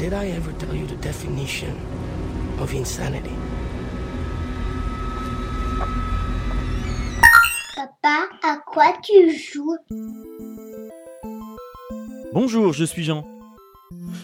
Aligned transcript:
Did 0.00 0.14
I 0.14 0.30
ever 0.30 0.50
tell 0.52 0.74
you 0.74 0.86
the 0.86 0.96
definition 1.02 1.76
of 2.58 2.72
insanity? 2.72 3.34
Papa, 7.76 8.30
à 8.42 8.56
quoi 8.64 8.94
tu 9.02 9.30
joues? 9.30 9.76
Bonjour, 12.32 12.72
je 12.72 12.84
suis 12.84 13.04
Jean. 13.04 13.26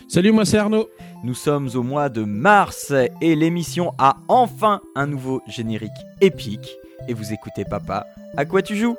Salut, 0.08 0.32
moi 0.32 0.46
c'est 0.46 0.56
Arnaud. 0.56 0.88
Nous 1.22 1.34
sommes 1.34 1.68
au 1.74 1.82
mois 1.82 2.08
de 2.08 2.24
mars 2.24 2.94
et 3.20 3.36
l'émission 3.36 3.92
a 3.98 4.16
enfin 4.28 4.80
un 4.94 5.06
nouveau 5.06 5.42
générique 5.46 5.90
épique. 6.22 6.74
Et 7.06 7.12
vous 7.12 7.34
écoutez 7.34 7.66
Papa, 7.66 8.06
à 8.38 8.46
quoi 8.46 8.62
tu 8.62 8.76
joues? 8.76 8.96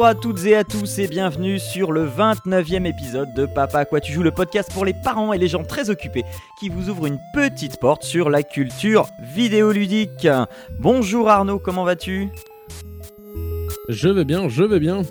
Bonjour 0.00 0.08
à 0.08 0.14
toutes 0.14 0.46
et 0.46 0.56
à 0.56 0.64
tous 0.64 0.98
et 0.98 1.08
bienvenue 1.08 1.58
sur 1.58 1.92
le 1.92 2.08
29e 2.08 2.86
épisode 2.86 3.34
de 3.34 3.44
Papa 3.44 3.84
quoi 3.84 4.00
tu 4.00 4.14
joues, 4.14 4.22
le 4.22 4.30
podcast 4.30 4.72
pour 4.72 4.86
les 4.86 4.94
parents 4.94 5.34
et 5.34 5.38
les 5.38 5.46
gens 5.46 5.62
très 5.62 5.90
occupés 5.90 6.24
qui 6.58 6.70
vous 6.70 6.88
ouvre 6.88 7.04
une 7.04 7.18
petite 7.34 7.78
porte 7.78 8.02
sur 8.02 8.30
la 8.30 8.42
culture 8.42 9.08
vidéoludique. 9.20 10.26
Bonjour 10.78 11.28
Arnaud, 11.28 11.58
comment 11.58 11.84
vas-tu? 11.84 12.30
Je 13.90 14.08
vais 14.08 14.24
bien, 14.24 14.48
je 14.48 14.62
vais 14.62 14.80
bien. 14.80 15.02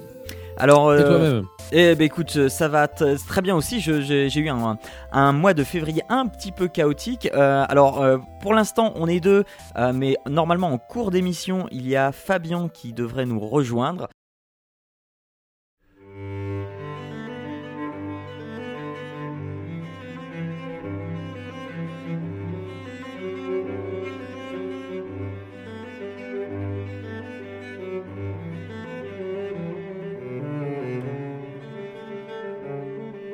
Alors, 0.58 0.92
Et 0.95 0.97
euh, 0.97 1.08
toi-même? 1.08 1.44
Eh 1.71 1.94
ben 1.94 2.05
écoute, 2.05 2.47
ça 2.49 2.67
va 2.67 2.88
très 2.88 3.42
bien 3.44 3.55
aussi. 3.55 3.81
Je- 3.81 4.02
J'ai 4.02 4.27
j'ai 4.31 4.39
eu 4.39 4.49
un, 4.49 4.80
un 5.11 5.31
mois 5.33 5.53
de 5.53 5.64
février 5.64 6.02
un 6.09 6.25
petit 6.25 6.52
peu 6.52 6.67
chaotique. 6.67 7.30
Euh, 7.36 7.64
alors 7.69 8.02
euh, 8.02 8.17
pour 8.42 8.55
l'instant 8.55 8.94
on 8.95 9.05
est 9.05 9.19
deux, 9.19 9.44
euh, 9.77 9.94
mais 9.94 10.16
normalement 10.27 10.69
en 10.69 10.80
cours 10.80 11.11
d'émission 11.11 11.67
il 11.71 11.88
y 11.88 11.95
a 11.95 12.11
Fabien 12.11 12.69
qui 12.73 12.92
devrait 12.92 13.27
nous 13.27 13.39
rejoindre. 13.39 14.08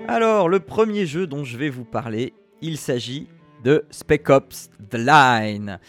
Alors 0.07 0.49
le 0.49 0.59
premier 0.59 1.07
jeu 1.07 1.25
dont 1.25 1.43
je 1.43 1.57
vais 1.57 1.69
vous 1.69 1.83
parler, 1.83 2.33
il 2.61 2.77
s'agit 2.77 3.27
de 3.63 3.85
Spec 3.89 4.29
Ops 4.29 4.69
The 4.91 4.97
Line. 4.97 5.79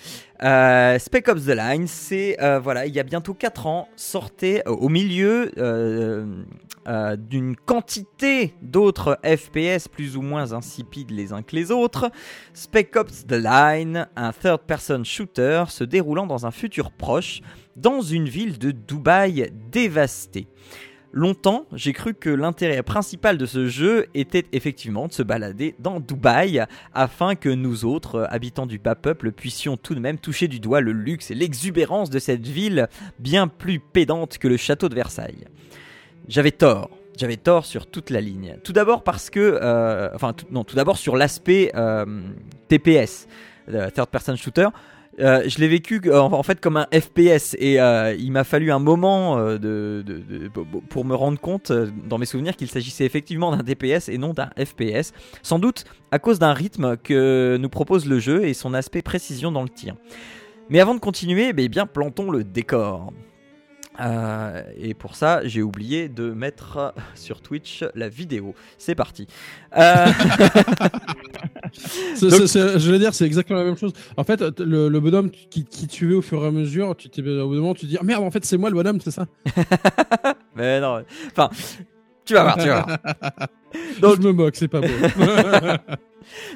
Euh, 0.43 0.99
Spec 0.99 1.29
Ops 1.29 1.45
The 1.45 1.51
Line, 1.51 1.87
c'est 1.87 2.43
euh, 2.43 2.59
voilà, 2.59 2.87
il 2.87 2.95
y 2.95 2.99
a 2.99 3.03
bientôt 3.03 3.35
4 3.35 3.67
ans, 3.67 3.89
sortait 3.95 4.63
au 4.67 4.89
milieu 4.89 5.53
euh, 5.59 6.25
d'une 7.19 7.57
quantité 7.57 8.55
d'autres 8.63 9.19
FPS 9.23 9.89
plus 9.89 10.17
ou 10.17 10.23
moins 10.23 10.55
insipides 10.55 11.11
les 11.11 11.35
uns 11.35 11.43
que 11.43 11.55
les 11.55 11.71
autres. 11.71 12.11
Spec 12.55 12.97
Ops 12.97 13.27
The 13.27 13.33
Line, 13.33 14.09
un 14.17 14.33
third-person 14.33 15.05
shooter 15.05 15.65
se 15.69 15.85
déroulant 15.85 16.27
dans 16.27 16.47
un 16.47 16.51
futur 16.51 16.91
proche, 16.91 17.43
dans 17.77 18.01
une 18.01 18.31
ville 18.31 18.59
de 18.59 18.71
Dubaï 18.71 19.53
dévastée. 19.71 20.49
Longtemps, 21.17 21.65
j'ai 21.73 21.95
cru 21.95 22.13
que 22.13 22.29
l'intérêt 22.29 22.83
principal 22.83 23.39
de 23.39 23.47
ce 23.47 23.69
jeu 23.69 24.05
était 24.13 24.45
effectivement 24.53 25.07
de 25.07 25.15
se 25.15 25.23
balader 25.23 25.75
dans 25.79 25.99
Dubaï 25.99 26.67
afin 26.93 27.37
que 27.37 27.49
nous 27.49 27.87
autres, 27.87 28.17
euh, 28.17 28.27
habitants 28.29 28.67
du 28.67 28.79
bas 28.79 28.97
peuple, 28.97 29.33
puissions 29.33 29.79
tout 29.79 29.95
de 29.95 30.01
même 30.01 30.19
toucher 30.19 30.47
du 30.47 30.61
doigt 30.61 30.83
le 30.83 30.93
luxe 30.93 31.31
et 31.31 31.35
l'exubérance 31.35 32.11
de 32.11 32.19
cette 32.19 32.47
ville 32.47 32.89
bien 33.19 33.49
plus 33.49 33.79
pédante 33.79 34.37
que 34.37 34.47
le 34.47 34.59
château 34.59 34.91
de 34.91 34.95
Versailles. 34.95 35.47
J'avais 36.29 36.51
tort. 36.51 36.91
J'avais 37.17 37.39
tort 37.39 37.65
sur 37.65 37.87
toute 37.87 38.11
la 38.11 38.21
ligne. 38.21 38.59
Tout 38.63 38.75
d'abord 38.75 39.03
parce 39.03 39.31
que, 39.31 39.59
euh, 39.63 40.11
non, 40.51 40.65
tout 40.65 40.77
d'abord 40.77 40.99
sur 40.99 41.17
l'aspect 41.17 41.73
euh, 41.77 42.05
TPS, 42.69 43.27
third 43.67 44.11
person 44.11 44.37
shooter. 44.37 44.69
Euh, 45.19 45.45
je 45.47 45.59
l'ai 45.59 45.69
vécu 45.69 46.01
euh, 46.07 46.21
en 46.21 46.43
fait 46.43 46.61
comme 46.61 46.77
un 46.77 46.87
FPS 46.93 47.57
et 47.59 47.81
euh, 47.81 48.15
il 48.19 48.33
m'a 48.33 48.45
fallu 48.45 48.71
un 48.71 48.79
moment 48.79 49.37
pour 50.91 51.05
me 51.05 51.15
rendre 51.15 51.41
compte 51.41 51.73
dans 51.73 52.19
mes 52.19 52.27
souvenirs 52.27 52.57
qu'il 52.57 52.69
s'agissait 52.69 53.05
effectivement 53.05 53.55
d'un 53.57 53.63
DPS 53.63 54.09
et 54.09 54.19
non 54.19 54.33
d'un 54.33 54.51
FPS. 54.59 55.13
Sans 55.43 55.59
doute 55.59 55.85
à 56.11 56.19
cause 56.19 56.39
d'un 56.39 56.53
rythme 56.53 56.97
que 56.97 57.57
nous 57.61 57.69
propose 57.69 58.07
le 58.07 58.19
jeu 58.19 58.47
et 58.47 58.55
son 58.55 58.75
aspect 58.75 59.03
précision 59.03 59.53
dans 59.53 59.63
le 59.63 59.69
tir. 59.69 59.95
Mais 60.69 60.81
avant 60.81 60.95
de 60.95 61.01
continuer, 61.01 61.53
eh 61.57 61.69
bien 61.69 61.87
plantons 61.87 62.31
le 62.31 62.45
décor. 62.45 63.13
Euh, 64.01 64.63
et 64.77 64.95
pour 64.95 65.15
ça, 65.17 65.41
j'ai 65.47 65.63
oublié 65.63 66.09
de 66.09 66.31
mettre 66.31 66.77
euh, 66.77 66.91
sur 67.15 67.41
Twitch 67.41 67.85
la 67.95 68.09
vidéo. 68.09 68.55
C'est 68.79 68.95
parti. 68.95 69.27
Euh, 69.77 70.07
Donc- 72.21 72.31
Je 72.31 72.91
veux 72.91 72.99
dire, 72.99 73.15
c'est 73.15 73.25
exactement 73.27 73.59
la 73.59 73.65
même 73.65 73.77
chose. 73.77 73.93
En 74.17 74.25
fait, 74.25 74.41
le, 74.61 74.89
le 74.89 75.01
bonhomme 75.01 75.31
qui, 75.31 75.65
qui 75.65 75.87
tuait 75.89 76.15
au 76.15 76.23
fur 76.23 76.43
et 76.45 76.47
à 76.47 76.51
mesure, 76.51 76.95
tu 76.97 77.09
t'es 77.09 77.23
au 77.23 77.49
bout 77.49 77.55
d'un 77.55 77.61
moment, 77.61 77.75
tu 77.75 77.83
te 77.87 77.91
dis 77.91 77.97
ah, 78.01 78.05
merde, 78.05 78.23
en 78.25 78.31
fait, 78.31 78.45
c'est 78.45 78.57
moi 78.57 78.71
le 78.71 78.77
bonhomme, 78.77 79.01
c'est 79.01 79.11
ça? 79.11 79.27
Mais 80.57 80.81
non, 80.81 81.03
enfin, 81.33 81.51
tu 82.25 82.35
vas 82.35 82.43
voir, 82.43 82.57
tu 82.59 82.69
vas 82.69 82.83
voir. 82.83 82.99
Donc, 84.01 84.17
je 84.17 84.27
me 84.27 84.33
moque, 84.33 84.57
c'est 84.57 84.69
pas 84.69 84.81
beau. 84.81 84.89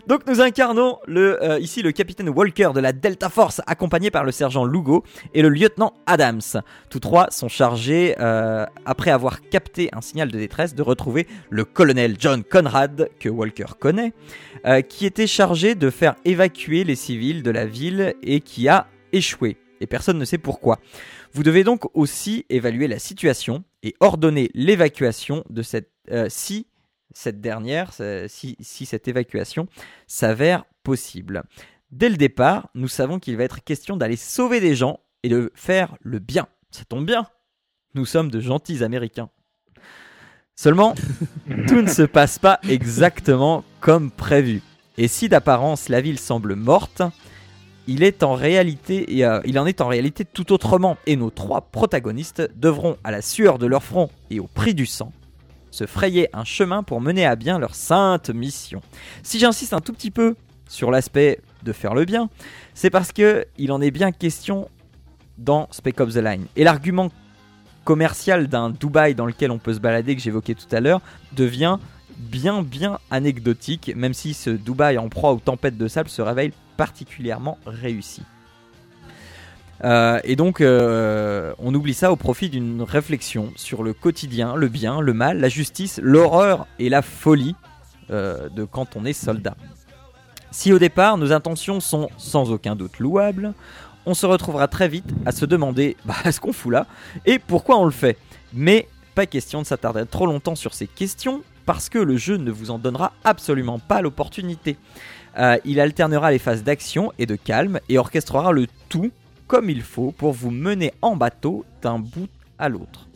Donc 0.07 0.27
nous 0.27 0.41
incarnons 0.41 0.99
le, 1.07 1.43
euh, 1.43 1.59
ici 1.59 1.83
le 1.83 1.93
capitaine 1.93 2.29
Walker 2.29 2.71
de 2.75 2.81
la 2.81 2.93
Delta 2.93 3.29
Force, 3.29 3.61
accompagné 3.67 4.11
par 4.11 4.25
le 4.25 4.33
sergent 4.33 4.65
Lugo 4.65 5.05
et 5.35 5.43
le 5.43 5.49
lieutenant 5.49 5.95
Adams. 6.07 6.41
Tous 6.89 7.01
trois 7.01 7.31
sont 7.31 7.49
chargés, 7.49 8.15
euh, 8.21 8.67
après 8.85 9.11
avoir 9.11 9.41
capté 9.49 9.89
un 9.93 10.01
signal 10.01 10.31
de 10.31 10.39
détresse, 10.39 10.75
de 10.75 10.83
retrouver 10.83 11.27
le 11.51 11.65
colonel 11.65 12.17
John 12.19 12.43
Conrad, 12.43 13.11
que 13.19 13.29
Walker 13.29 13.67
connaît, 13.79 14.13
euh, 14.67 14.81
qui 14.81 15.07
était 15.07 15.27
chargé 15.27 15.75
de 15.75 15.91
faire 15.91 16.17
évacuer 16.25 16.85
les 16.85 16.97
civils 16.97 17.43
de 17.43 17.51
la 17.51 17.67
ville 17.67 18.15
et 18.23 18.41
qui 18.41 18.69
a 18.69 18.87
échoué. 19.13 19.57
Et 19.81 19.87
personne 19.87 20.19
ne 20.19 20.25
sait 20.25 20.39
pourquoi. 20.39 20.79
Vous 21.33 21.43
devez 21.43 21.65
donc 21.65 21.85
aussi 21.95 22.45
évaluer 22.51 22.89
la 22.89 22.99
situation 22.99 23.65
et 23.83 23.95
ordonner 24.01 24.51
l'évacuation 24.53 25.45
de 25.49 25.63
cette... 25.63 25.91
si 26.29 26.67
cette 27.13 27.41
dernière, 27.41 27.93
si, 28.29 28.57
si 28.61 28.87
cette 28.87 29.09
évacuation 29.09 29.67
s'avère 30.07 30.65
possible. 30.83 31.43
Dès 31.91 32.09
le 32.09 32.17
départ, 32.17 32.69
nous 32.75 32.89
savons 32.89 33.19
qu'il 33.19 33.37
va 33.37 33.45
être 33.45 33.65
question 33.65 33.97
d'aller 33.97 34.17
sauver 34.17 34.61
des 34.61 34.77
gens 34.77 35.01
et 35.23 35.29
de 35.29 35.51
faire 35.55 35.97
le 36.01 36.19
bien. 36.19 36.47
Ça 36.71 36.85
tombe 36.85 37.05
bien. 37.05 37.27
Nous 37.95 38.07
sommes 38.07 38.31
de 38.31 38.41
gentils 38.41 38.85
Américains. 38.85 39.29
Seulement, 40.55 40.95
tout 41.69 41.83
ne 41.83 41.89
se 41.89 42.03
passe 42.03 42.39
pas 42.39 42.61
exactement 42.69 43.65
comme 43.81 44.11
prévu. 44.11 44.63
Et 44.99 45.09
si 45.09 45.29
d'apparence 45.29 45.89
la 45.89 46.01
ville 46.01 46.19
semble 46.19 46.55
morte, 46.55 47.03
il, 47.89 48.03
est 48.03 48.23
en 48.23 48.35
réalité, 48.35 49.17
et, 49.17 49.25
euh, 49.25 49.41
il 49.45 49.59
en 49.59 49.67
est 49.67 49.81
en 49.81 49.89
réalité 49.89 50.25
tout 50.25 50.53
autrement. 50.53 50.97
Et 51.07 51.17
nos 51.17 51.31
trois 51.31 51.63
protagonistes 51.63 52.49
devront, 52.55 52.99
à 53.03 53.11
la 53.11 53.23
sueur 53.23 53.59
de 53.59 53.67
leur 53.67 53.83
front 53.83 54.11
et 54.31 54.39
au 54.39 54.47
prix 54.47 54.75
du 54.75 54.87
sang, 54.87 55.13
se 55.71 55.87
frayer 55.87 56.29
un 56.33 56.45
chemin 56.45 56.83
pour 56.83 57.01
mener 57.01 57.27
à 57.27 57.37
bien 57.37 57.59
leur 57.59 57.75
sainte 57.75 58.31
mission. 58.31 58.81
Si 59.23 59.39
j'insiste 59.39 59.73
un 59.73 59.81
tout 59.81 59.93
petit 59.93 60.11
peu 60.11 60.35
sur 60.69 60.91
l'aspect 60.91 61.41
de 61.63 61.73
faire 61.73 61.95
le 61.95 62.05
bien, 62.05 62.29
c'est 62.75 62.91
parce 62.91 63.13
que 63.13 63.47
il 63.59 63.73
en 63.73 63.81
est 63.81 63.91
bien 63.91 64.13
question 64.13 64.69
dans 65.39 65.69
Spec 65.71 66.01
Ops 66.01 66.15
The 66.15 66.19
Line. 66.19 66.47
Et 66.57 66.65
l'argument 66.65 67.11
commercial 67.85 68.47
d'un 68.47 68.71
Dubaï 68.71 69.15
dans 69.15 69.27
lequel 69.27 69.51
on 69.51 69.59
peut 69.59 69.75
se 69.75 69.81
balader 69.81 70.15
que 70.15 70.23
j'évoquais 70.23 70.55
tout 70.55 70.75
à 70.75 70.81
l'heure 70.81 71.01
devient 71.33 71.79
bien 72.17 72.63
bien 72.63 72.99
anecdotique, 73.11 73.93
même 73.97 74.13
si 74.13 74.35
ce 74.35 74.51
Dubaï 74.51 74.99
en 74.99 75.09
proie 75.09 75.33
aux 75.33 75.41
tempêtes 75.41 75.79
de 75.79 75.89
sable 75.89 76.11
se 76.11 76.21
révèle 76.21 76.53
particulièrement 76.77 77.59
réussi. 77.65 78.23
Euh, 79.85 80.21
et 80.25 80.37
donc, 80.37 80.61
euh, 80.61 81.55
on 81.59 81.75
oublie 81.75 81.95
ça 81.95 82.13
au 82.13 82.17
profit 82.17 82.51
d'une 82.51 82.83
réflexion 82.83 83.53
sur 83.57 83.83
le 83.83 83.93
quotidien, 83.93 84.55
le 84.55 84.69
bien, 84.69 85.01
le 85.01 85.15
mal, 85.15 85.41
la 85.41 85.49
justice, 85.49 86.01
l'horreur 86.03 86.67
et 86.79 86.89
la 86.89 87.03
folie 87.03 87.55
euh, 88.11 88.49
de 88.51 88.65
quand 88.65 88.97
on 88.97 89.05
est 89.05 89.13
soldat. 89.13 89.57
Si 90.51 90.73
au 90.73 90.79
départ 90.79 91.17
nos 91.17 91.33
intentions 91.33 91.81
sont 91.81 92.11
sans 92.19 92.51
aucun 92.51 92.75
doute 92.75 92.99
louables, 92.99 93.55
on 94.05 94.15
se 94.15 94.27
retrouvera 94.27 94.69
très 94.69 94.89
vite 94.89 95.09
à 95.25 95.33
se 95.33 95.45
demander 95.45 95.97
bah, 96.05 96.31
ce 96.31 96.41
qu'on 96.41 96.53
fout 96.53 96.73
là? 96.73 96.87
Et 97.25 97.39
pourquoi 97.39 97.79
on 97.79 97.85
le 97.85 97.91
fait? 97.91 98.19
Mais 98.53 98.89
pas 99.15 99.27
question 99.27 99.63
de 99.63 99.67
s'attarder 99.67 100.05
trop 100.07 100.27
longtemps 100.27 100.57
sur 100.57 100.75
ces 100.75 100.87
questions 100.87 101.43
parce 101.67 101.89
que 101.89 101.99
le 101.99 102.17
jeu 102.17 102.37
ne 102.37 102.51
vous 102.51 102.71
en 102.71 102.79
donnera 102.79 103.13
absolument 103.25 103.79
pas 103.79 104.03
l'opportunité. 104.03 104.77
Il 105.65 105.79
alternera 105.79 106.33
les 106.33 106.41
phases 106.41 106.65
d'action 106.65 107.13
et 107.19 107.27
de 107.27 107.37
calme 107.37 107.79
et 107.89 107.99
orchestrera 107.99 108.51
le 108.51 108.67
tout 108.89 109.13
comme 109.51 109.69
il 109.69 109.83
faut 109.83 110.13
pour 110.13 110.31
vous 110.31 110.53
mener 110.53 110.95
en 111.03 111.17
bateau 111.17 111.65
d'un 111.83 111.99
bout 111.99 112.29
à 112.57 112.69
l'autre. 112.69 113.09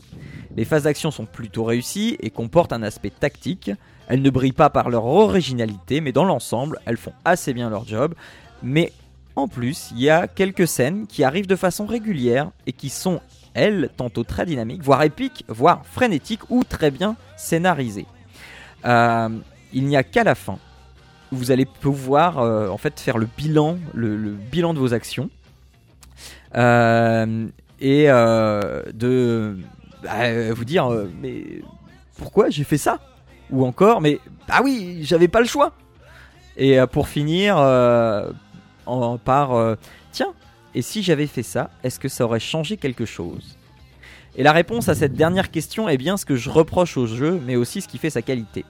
Les 0.57 0.65
phases 0.65 0.83
d'action 0.83 1.13
sont 1.13 1.27
plutôt 1.27 1.63
réussies 1.63 2.17
et 2.19 2.31
comportent 2.31 2.73
un 2.73 2.83
aspect 2.83 3.11
tactique. 3.11 3.71
Elles 4.09 4.21
ne 4.21 4.31
brillent 4.31 4.51
pas 4.51 4.69
par 4.69 4.91
leur 4.91 5.05
originalité, 5.05 6.01
mais 6.01 6.11
dans 6.11 6.25
l'ensemble, 6.25 6.81
elles 6.87 6.97
font 6.97 7.13
assez 7.25 7.55
bien 7.55 7.71
leur 7.71 7.87
job. 7.87 8.17
Mais 8.65 8.91
en 9.37 9.47
plus, 9.47 9.93
il 9.93 10.01
y 10.01 10.11
a 10.11 10.27
quelques 10.27 10.67
scènes 10.67 11.07
qui 11.07 11.23
arrivent 11.23 11.47
de 11.47 11.55
façon 11.55 11.87
régulière 11.87 12.51
et 12.67 12.73
qui 12.73 12.89
sont, 12.89 13.21
elles, 13.55 13.89
tantôt 13.97 14.25
très 14.25 14.45
dynamiques, 14.45 14.83
voire 14.83 15.05
épiques, 15.05 15.45
voire 15.47 15.87
frénétiques 15.87 16.51
ou 16.51 16.65
très 16.65 16.91
bien 16.91 17.15
scénarisées. 17.37 18.07
Euh, 18.87 19.29
il 19.73 19.87
n'y 19.87 19.97
a 19.97 20.03
qu'à 20.03 20.25
la 20.25 20.35
fin 20.35 20.59
où 21.31 21.37
vous 21.37 21.53
allez 21.53 21.65
pouvoir 21.65 22.41
euh, 22.41 22.69
en 22.71 22.77
fait 22.77 22.99
faire 22.99 23.19
le 23.19 23.29
bilan, 23.37 23.79
le, 23.95 24.17
bilan 24.33 24.75
de 24.75 24.81
vos 24.81 24.95
actions 24.95 25.31
et 27.81 28.09
euh, 28.09 28.83
de 28.93 29.59
bah, 30.03 30.53
vous 30.53 30.65
dire 30.65 30.91
euh, 30.91 31.11
mais 31.21 31.45
pourquoi 32.17 32.51
j'ai 32.51 32.65
fait 32.65 32.79
ça? 32.79 33.01
Ou 33.51 33.65
encore 33.67 34.01
mais 34.01 34.21
ah 34.49 34.61
oui 34.62 35.01
j'avais 35.03 35.29
pas 35.29 35.41
le 35.41 35.47
choix. 35.47 35.73
Et 36.56 36.79
euh, 36.79 36.87
pour 36.87 37.09
finir 37.09 37.56
euh, 37.59 38.31
par 39.25 39.53
euh, 39.55 39.75
tiens 40.12 40.33
et 40.75 40.83
si 40.83 41.03
j'avais 41.03 41.27
fait 41.27 41.43
ça 41.43 41.71
est-ce 41.83 41.99
que 41.99 42.09
ça 42.09 42.25
aurait 42.25 42.41
changé 42.41 42.77
quelque 42.77 43.05
chose? 43.05 43.59
Et 44.37 44.43
la 44.43 44.53
réponse 44.53 44.89
à 44.89 44.95
cette 44.95 45.15
dernière 45.15 45.51
question 45.51 45.89
est 45.89 45.97
bien 45.97 46.17
ce 46.17 46.25
que 46.25 46.37
je 46.37 46.51
reproche 46.51 46.97
au 46.97 47.06
jeu 47.06 47.41
mais 47.45 47.56
aussi 47.56 47.81
ce 47.81 47.89
qui 47.89 47.99
fait 47.99 48.11
sa 48.11 48.23
qualité. 48.23 48.65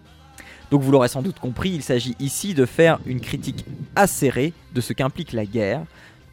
Donc 0.71 0.83
vous 0.83 0.91
l'aurez 0.91 1.09
sans 1.09 1.23
doute 1.23 1.39
compris 1.39 1.71
il 1.71 1.83
s'agit 1.83 2.17
ici 2.19 2.55
de 2.55 2.65
faire 2.65 2.99
une 3.07 3.21
critique 3.21 3.67
acérée 3.95 4.55
de 4.75 4.81
ce 4.81 4.93
qu'implique 4.93 5.33
la 5.33 5.45
guerre 5.45 5.83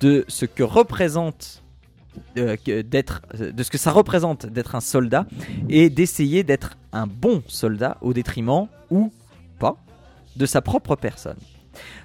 de 0.01 0.25
ce 0.27 0.45
que 0.45 0.63
représente 0.63 1.63
euh, 2.37 2.57
d'être 2.83 3.21
de 3.39 3.63
ce 3.63 3.71
que 3.71 3.77
ça 3.77 3.91
représente 3.91 4.45
d'être 4.45 4.75
un 4.75 4.81
soldat 4.81 5.25
et 5.69 5.89
d'essayer 5.89 6.43
d'être 6.43 6.77
un 6.91 7.07
bon 7.07 7.41
soldat 7.47 7.97
au 8.01 8.13
détriment 8.13 8.67
ou 8.89 9.13
pas 9.59 9.77
de 10.35 10.45
sa 10.45 10.61
propre 10.61 10.95
personne. 10.95 11.37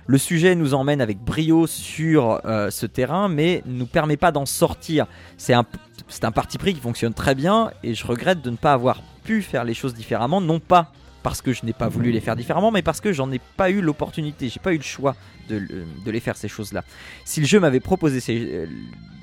Le 0.06 0.18
sujet 0.18 0.54
nous 0.54 0.74
emmène 0.74 1.00
avec 1.00 1.18
brio 1.18 1.66
sur 1.66 2.40
euh, 2.44 2.70
ce 2.70 2.86
terrain, 2.86 3.28
mais 3.28 3.62
ne 3.66 3.78
nous 3.78 3.86
permet 3.86 4.16
pas 4.16 4.30
d'en 4.30 4.46
sortir. 4.46 5.06
C'est 5.36 5.54
un, 5.54 5.64
c'est 6.08 6.24
un 6.24 6.30
parti 6.30 6.58
pris 6.58 6.74
qui 6.74 6.80
fonctionne 6.80 7.14
très 7.14 7.34
bien, 7.34 7.72
et 7.82 7.94
je 7.94 8.06
regrette 8.06 8.42
de 8.42 8.50
ne 8.50 8.56
pas 8.56 8.72
avoir 8.72 9.02
pu 9.24 9.42
faire 9.42 9.64
les 9.64 9.74
choses 9.74 9.94
différemment, 9.94 10.40
non 10.40 10.60
pas 10.60 10.92
parce 11.26 11.42
que 11.42 11.52
je 11.52 11.66
n'ai 11.66 11.72
pas 11.72 11.88
voulu 11.88 12.12
les 12.12 12.20
faire 12.20 12.36
différemment, 12.36 12.70
mais 12.70 12.82
parce 12.82 13.00
que 13.00 13.12
j'en 13.12 13.32
ai 13.32 13.40
pas 13.56 13.68
eu 13.68 13.80
l'opportunité, 13.80 14.48
j'ai 14.48 14.60
pas 14.60 14.72
eu 14.72 14.76
le 14.76 14.84
choix 14.84 15.16
de, 15.48 15.56
le- 15.56 15.84
de 16.04 16.10
les 16.12 16.20
faire 16.20 16.36
ces 16.36 16.46
choses-là. 16.46 16.84
Si 17.24 17.40
le 17.40 17.46
jeu 17.46 17.58
m'avait 17.58 17.80
proposé 17.80 18.20
euh, 18.28 18.66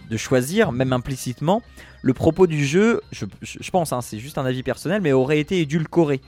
de 0.10 0.18
choisir, 0.18 0.74
même 0.74 0.92
implicitement, 0.92 1.62
le 2.02 2.14
propos 2.14 2.46
du 2.46 2.66
jeu, 2.66 3.00
je, 3.14 3.72
pense, 3.72 3.94
hein, 3.94 4.02
c'est 4.02 4.20
juste 4.20 4.38
un 4.38 4.44
avis 4.44 4.64
personnel, 4.64 5.00
mais 5.02 5.14
aurait 5.14 5.40
été 5.40 5.62
édulcoré. 5.62 6.20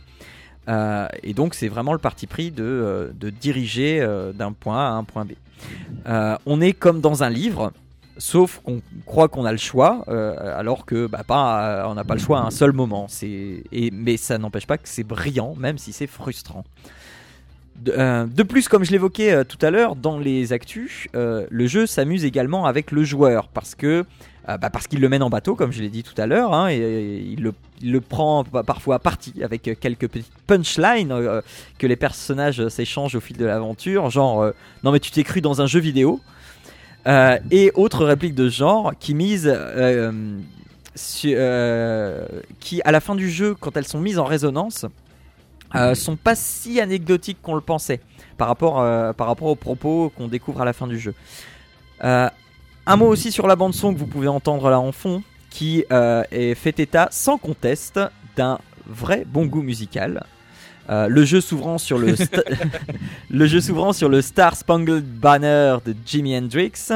Euh, 0.69 1.09
et 1.23 1.33
donc 1.33 1.53
c'est 1.53 1.67
vraiment 1.67 1.91
le 1.91 1.99
parti 1.99 2.25
pris 2.25 2.51
de, 2.51 2.63
euh, 2.63 3.11
diriger 3.41 3.99
d'un 4.33 4.53
point 4.53 4.79
A 4.79 4.87
à 4.91 4.93
un 4.93 5.03
point 5.03 5.25
B. 5.25 5.33
On 6.45 6.61
est 6.61 6.71
comme 6.71 7.01
dans 7.01 7.21
un 7.23 7.29
livre, 7.29 7.73
sauf 8.17 8.61
qu'on 8.63 8.81
croit 9.05 9.27
qu'on 9.27 9.45
a 9.45 9.51
le 9.51 9.57
choix, 9.57 10.05
euh, 10.07 10.35
alors 10.57 10.85
que 10.85 11.07
bah, 11.07 11.23
euh, 11.29 11.83
on 11.87 11.95
n'a 11.95 12.03
pas 12.03 12.13
le 12.15 12.19
choix 12.19 12.39
à 12.39 12.43
un 12.43 12.51
seul 12.51 12.71
moment. 12.71 13.07
Et, 13.21 13.91
mais 13.91 14.17
ça 14.17 14.37
n'empêche 14.37 14.67
pas 14.67 14.77
que 14.77 14.87
c'est 14.87 15.03
brillant, 15.03 15.55
même 15.57 15.77
si 15.77 15.91
c'est 15.93 16.07
frustrant. 16.07 16.63
De, 17.75 17.91
euh, 17.97 18.25
plus, 18.47 18.69
comme 18.69 18.85
je 18.85 18.91
l'évoquais 18.91 19.43
tout 19.45 19.57
à 19.61 19.69
l'heure 19.69 19.95
dans 19.97 20.17
les 20.17 20.53
actus, 20.53 21.07
le 21.13 21.67
jeu 21.67 21.85
s'amuse 21.85 22.23
également 22.23 22.65
avec 22.65 22.91
le 22.91 23.03
joueur 23.03 23.49
parce 23.49 23.75
que 23.75 24.05
bah, 24.47 24.69
parce 24.71 24.87
qu'il 24.87 25.01
le 25.01 25.09
mène 25.09 25.23
en 25.23 25.29
bateau, 25.29 25.55
comme 25.55 25.71
je 25.71 25.81
l'ai 25.81 25.89
dit 25.89 26.03
tout 26.03 26.13
à 26.21 26.27
l'heure, 26.27 26.53
hein, 26.53 26.69
et, 26.69 27.35
il, 27.35 27.51
le, 27.91 27.99
prend 27.99 28.43
pa- 28.43 28.61
parfois 28.61 28.95
à 28.95 28.99
partie 28.99 29.43
avec 29.43 29.63
quelques 29.79 30.07
petites 30.07 30.31
punchlines 30.45 31.13
que 31.79 31.87
les 31.87 31.95
personnages 31.95 32.67
s'échangent 32.69 33.15
au 33.15 33.19
fil 33.19 33.37
de 33.37 33.45
l'aventure, 33.45 34.09
genre 34.11 34.51
non 34.83 34.91
mais 34.91 34.99
tu 34.99 35.09
t'es 35.09 35.23
cru 35.23 35.41
dans 35.41 35.61
un 35.61 35.65
jeu 35.67 35.79
vidéo, 35.79 36.21
Euh, 37.07 37.37
et 37.51 37.71
autres 37.75 38.03
répliques 38.03 38.33
de 38.33 38.49
ce 38.49 38.55
genre 38.55 38.93
qui 38.99 39.13
euh, 39.45 40.11
su- 40.95 41.33
euh, 41.35 42.25
qui 42.59 42.81
à 42.83 42.91
la 42.91 42.99
fin 42.99 43.13
du 43.13 43.29
jeu, 43.29 43.53
quand 43.53 43.77
elles 43.77 43.87
sont 43.87 43.99
mises 43.99 44.17
en 44.17 44.25
résonance, 44.25 44.85
sont 45.93 46.15
pas 46.15 46.35
si 46.35 46.79
anecdotiques 46.79 47.37
qu'on 47.41 47.53
le 47.55 47.61
pensait 47.61 47.99
par 48.37 48.47
rapport, 48.47 48.75
par 49.15 49.27
rapport 49.27 49.49
aux 49.49 49.55
propos 49.55 50.11
qu'on 50.15 50.27
découvre 50.27 50.61
à 50.61 50.65
la 50.65 50.73
fin 50.73 50.87
du 50.87 50.97
jeu. 50.97 51.13
Un 52.01 52.31
mot 52.97 53.07
aussi 53.07 53.31
sur 53.31 53.45
la 53.45 53.55
bande 53.55 53.73
son 53.73 53.93
que 53.93 53.99
vous 53.99 54.07
pouvez 54.07 54.27
entendre 54.27 54.69
là 54.69 54.79
en 54.79 54.91
fond, 54.91 55.21
qui 55.49 55.83
est 55.89 56.55
fait 56.55 56.79
état 56.79 57.09
sans 57.11 57.37
conteste 57.37 57.99
d'un 58.35 58.59
vrai 58.87 59.25
bon 59.27 59.45
goût 59.45 59.61
musical. 59.61 60.23
Euh, 60.89 61.07
le 61.07 61.25
jeu 61.25 61.41
s'ouvrant 61.41 61.77
sur 61.77 61.97
le 61.97 62.15
Star 64.21 64.55
Spangled 64.55 65.05
Banner 65.05 65.77
de 65.85 65.95
Jimi 66.05 66.37
Hendrix 66.37 66.91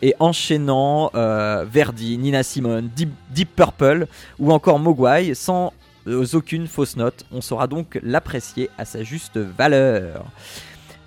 et 0.00 0.14
enchaînant 0.20 1.10
euh, 1.14 1.64
Verdi, 1.68 2.18
Nina 2.18 2.42
Simone, 2.42 2.90
Deep, 2.94 3.54
Purple 3.54 4.06
ou 4.38 4.52
encore 4.52 4.78
Mogwai 4.78 5.34
sans 5.34 5.72
euh, 6.06 6.24
aucune 6.34 6.66
fausse 6.66 6.96
note. 6.96 7.24
On 7.32 7.40
saura 7.40 7.66
donc 7.66 7.98
l'apprécier 8.02 8.70
à 8.78 8.84
sa 8.84 9.02
juste 9.02 9.38
valeur. 9.38 10.24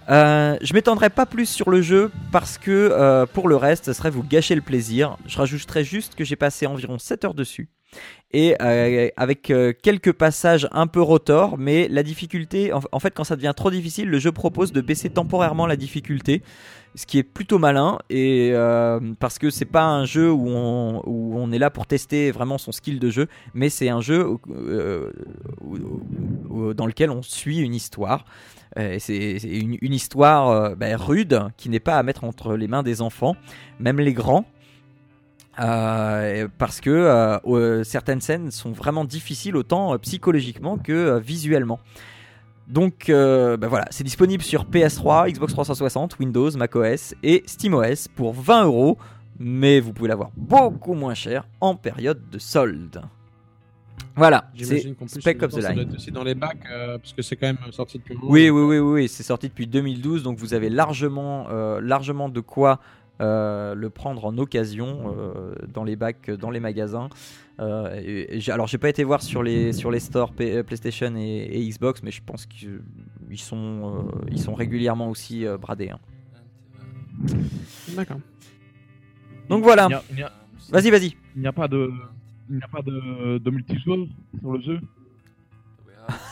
Je 0.08 0.74
m'étendrai 0.74 1.10
pas 1.10 1.26
plus 1.26 1.48
sur 1.48 1.70
le 1.70 1.82
jeu 1.82 2.12
parce 2.32 2.58
que 2.58 3.26
pour 3.34 3.48
le 3.48 3.56
reste, 3.56 3.86
ce 3.86 3.94
serait 3.94 4.12
vous 4.12 4.24
gâcher 4.24 4.54
le 4.54 4.62
plaisir. 4.62 5.18
Je 5.26 5.38
rajouterai 5.38 5.84
juste 5.84 6.16
que 6.16 6.24
j'ai 6.24 6.36
passé 6.36 6.68
environ 6.68 7.00
7 7.00 7.26
heures 7.26 7.34
dessus 7.34 7.70
et 8.36 8.56
euh, 8.62 9.08
avec 9.16 9.50
euh, 9.50 9.72
quelques 9.82 10.12
passages 10.12 10.68
un 10.74 10.88
peu 10.88 11.02
rotor, 11.02 11.58
mais 11.58 11.88
la 11.88 12.04
difficulté, 12.04 12.74
en, 12.74 13.00
fait, 13.00 13.12
quand 13.12 13.24
ça 13.24 13.38
devient 13.38 13.54
trop 13.56 13.72
difficile, 13.72 14.10
le 14.10 14.20
jeu 14.20 14.34
propose 14.34 14.74
de 14.74 14.82
baisser 14.82 15.10
temporairement 15.10 15.68
la 15.68 15.78
difficulté, 15.78 16.44
ce 16.96 17.06
qui 17.06 17.18
est 17.18 17.24
plutôt 17.24 17.60
malin 17.60 17.98
et 18.10 18.52
euh, 18.54 19.00
parce 19.22 19.40
que 19.40 19.50
c'est 19.50 19.64
pas 19.64 19.86
un 19.86 20.04
jeu 20.04 20.30
où 20.30 20.50
on, 20.50 21.02
où 21.06 21.38
on 21.38 21.50
est 21.54 21.58
là 21.58 21.70
pour 21.70 21.88
tester 21.88 22.32
vraiment 22.32 22.58
son 22.58 22.74
skill 22.74 23.00
de 23.00 23.10
jeu, 23.10 23.28
mais 23.54 23.70
c'est 23.70 23.88
un 23.88 24.02
jeu 24.02 24.28
dans 26.76 26.88
lequel 26.88 27.12
on 27.12 27.22
suit 27.22 27.60
une 27.60 27.74
histoire. 27.74 28.26
C'est 28.76 29.38
une, 29.44 29.94
histoire 29.94 30.76
ben, 30.76 30.98
rude 30.98 31.42
qui 31.56 31.70
n'est 31.70 31.80
pas 31.80 31.98
à 31.98 32.04
mettre 32.04 32.26
entre 32.26 32.58
les 32.58 32.68
mains 32.68 32.84
des 32.84 33.02
enfants, 33.02 33.38
même 33.80 34.02
les 34.02 34.12
grands. 34.12 34.46
Euh, 35.60 36.48
parce 36.58 36.82
que 36.82 36.90
euh, 36.90 37.38
euh, 37.46 37.84
certaines 37.84 38.22
scènes 38.22 38.52
sont 38.52 38.72
vraiment 38.72 39.06
difficiles 39.06 39.56
autant 39.56 39.98
psychologiquement 40.00 40.78
que 40.78 41.18
visuellement. 41.20 41.80
Donc 42.68 43.10
euh, 43.10 43.58
ben 43.58 43.68
voilà, 43.68 43.86
c'est 43.92 44.04
disponible 44.04 44.44
sur 44.44 44.66
PS3, 44.66 45.32
Xbox 45.32 45.54
360, 45.54 46.18
Windows, 46.20 46.50
macOS 46.58 47.14
et 47.24 47.44
SteamOS 47.46 48.10
pour 48.16 48.34
20 48.34 48.66
euros, 48.66 48.98
mais 49.40 49.80
vous 49.80 49.94
pouvez 49.94 50.10
l'avoir 50.10 50.32
beaucoup 50.36 50.94
moins 50.96 51.14
cher 51.14 51.48
en 51.62 51.76
période 51.76 52.22
de 52.32 52.40
solde. 52.40 53.02
Voilà, 54.18 54.50
c'est 54.58 54.96
Spec 55.08 55.44
of 55.44 55.52
the 55.52 55.56
ça 55.56 55.60
doit 55.62 55.70
Line. 55.72 55.90
être 55.90 55.96
aussi 55.96 56.12
dans 56.12 56.24
les 56.24 56.36
bacs, 56.36 56.58
euh, 56.72 56.98
parce 56.98 57.14
que 57.14 57.22
c'est 57.22 57.36
quand 57.36 57.48
même 57.48 57.58
sorti 57.72 58.00
depuis. 58.00 58.18
Oui, 58.24 58.50
oui, 58.50 58.62
oui, 58.62 58.80
oui, 58.80 58.94
oui, 58.94 59.08
c'est 59.10 59.24
sorti 59.24 59.50
depuis 59.50 59.68
2012, 59.68 60.24
donc 60.24 60.38
vous 60.38 60.54
avez 60.54 60.70
largement, 60.70 61.48
euh, 61.52 61.82
largement 61.82 62.30
de 62.30 62.40
quoi 62.40 62.80
euh, 63.22 63.74
le 63.76 63.90
prendre 63.90 64.26
en 64.26 64.38
occasion 64.38 65.14
euh, 65.18 65.56
dans 65.74 65.84
les 65.84 65.96
bacs, 65.96 66.30
dans 66.32 66.50
les 66.50 66.60
magasins. 66.60 67.10
Euh, 67.60 68.02
et- 68.04 68.36
et 68.36 68.40
j'ai- 68.42 68.52
alors, 68.52 68.68
j'ai 68.68 68.78
pas 68.78 68.90
été 68.90 69.04
voir 69.06 69.22
sur 69.22 69.42
les 69.42 69.72
sur 69.72 69.90
les 69.92 70.00
stores 70.02 70.34
P- 70.34 70.62
PlayStation 70.64 71.16
et, 71.16 71.48
et 71.52 71.70
Xbox, 71.70 72.04
mais 72.04 72.12
je 72.12 72.22
pense 72.26 72.46
qu'ils 72.46 72.82
sont 73.38 74.06
euh, 74.12 74.26
ils 74.32 74.40
sont 74.40 74.54
régulièrement 74.54 75.10
aussi 75.10 75.46
euh, 75.46 75.58
bradés. 75.58 75.90
hein. 75.90 76.00
D'accord. 77.96 78.20
Donc 79.50 79.64
voilà. 79.64 79.88
Il 80.10 80.16
n'y 80.18 80.24
a- 80.24 80.32
Vas-y, 80.72 80.90
vas-y. 80.90 81.16
il 81.36 81.42
n'y 81.42 81.48
a 81.48 81.54
pas 81.54 81.68
de, 81.68 81.92
il 82.50 82.56
n'y 82.58 82.64
a 82.64 82.68
pas 82.68 82.82
de, 82.82 83.38
de 83.38 83.50
multijoueur 83.52 84.00
sur 84.42 84.52
le 84.54 84.62
jeu? 84.62 84.80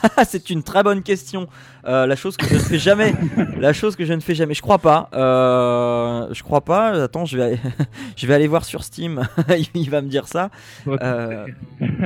c'est 0.27 0.49
une 0.49 0.63
très 0.63 0.83
bonne 0.83 1.01
question. 1.03 1.47
Euh, 1.85 2.05
la 2.05 2.15
chose 2.15 2.37
que 2.37 2.45
je 2.47 2.53
ne 2.55 2.59
fais 2.59 2.79
jamais. 2.79 3.13
la 3.59 3.73
chose 3.73 3.95
que 3.95 4.05
je 4.05 4.13
ne 4.13 4.19
fais 4.21 4.35
jamais. 4.35 4.53
Je 4.53 4.61
crois 4.61 4.77
pas. 4.77 5.09
Euh, 5.13 6.27
je 6.31 6.41
crois 6.43 6.61
pas. 6.61 7.03
Attends, 7.03 7.25
je 7.25 7.37
vais, 7.37 7.59
je 8.15 8.27
vais 8.27 8.33
aller 8.33 8.47
voir 8.47 8.63
sur 8.65 8.83
Steam. 8.83 9.27
Il 9.75 9.89
va 9.89 10.01
me 10.01 10.07
dire 10.07 10.27
ça. 10.27 10.49
Euh, 10.87 11.45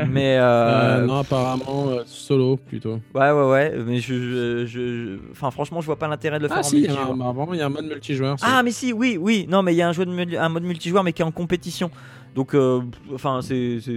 mais 0.09 0.37
non, 1.05 1.17
apparemment, 1.19 1.89
solo 2.05 2.57
plutôt. 2.57 2.99
ouais, 3.13 3.31
ouais, 3.31 3.49
ouais. 3.51 3.73
Mais 3.85 3.99
je, 3.99 4.13
je, 4.15 4.65
je- 4.65 5.19
enfin, 5.31 5.51
franchement, 5.51 5.81
je 5.81 5.85
vois 5.85 5.97
pas 5.99 6.07
l'intérêt 6.07 6.37
de 6.39 6.43
le 6.43 6.47
faire 6.49 6.57
Ah 6.57 6.61
en 6.61 6.63
si, 6.63 6.77
a 6.77 6.79
multijoueur. 6.79 7.11
apparemment, 7.11 7.53
il 7.53 7.59
y 7.59 7.61
a 7.61 7.65
un 7.67 7.69
mode 7.69 7.85
multijoueur. 7.85 8.35
Ah, 8.41 8.63
mais 8.63 8.71
si, 8.71 8.93
oui, 8.93 9.17
oui. 9.19 9.45
Non, 9.49 9.61
mais 9.63 9.73
il 9.73 9.77
y 9.77 9.81
a 9.81 9.87
un, 9.89 9.93
jeu 9.93 10.05
de, 10.05 10.37
un 10.37 10.49
mode 10.49 10.63
multijoueur, 10.63 11.03
mais 11.03 11.13
qui 11.13 11.21
est 11.21 11.25
en 11.25 11.31
compétition. 11.31 11.91
Donc, 12.35 12.55
enfin, 13.13 13.39
c'est. 13.41 13.79
c'est- 13.81 13.91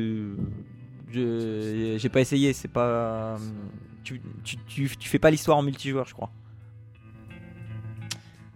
je- 1.12 1.96
J'ai 1.98 2.08
pas 2.08 2.20
essayé, 2.20 2.52
c'est 2.52 2.68
pas. 2.68 3.36
Tu, 4.02 4.20
tu, 4.44 4.56
tu, 4.66 4.96
tu 4.96 5.08
fais 5.08 5.18
pas 5.18 5.30
l'histoire 5.30 5.58
en 5.58 5.62
multijoueur, 5.62 6.06
je 6.06 6.14
crois. 6.14 6.30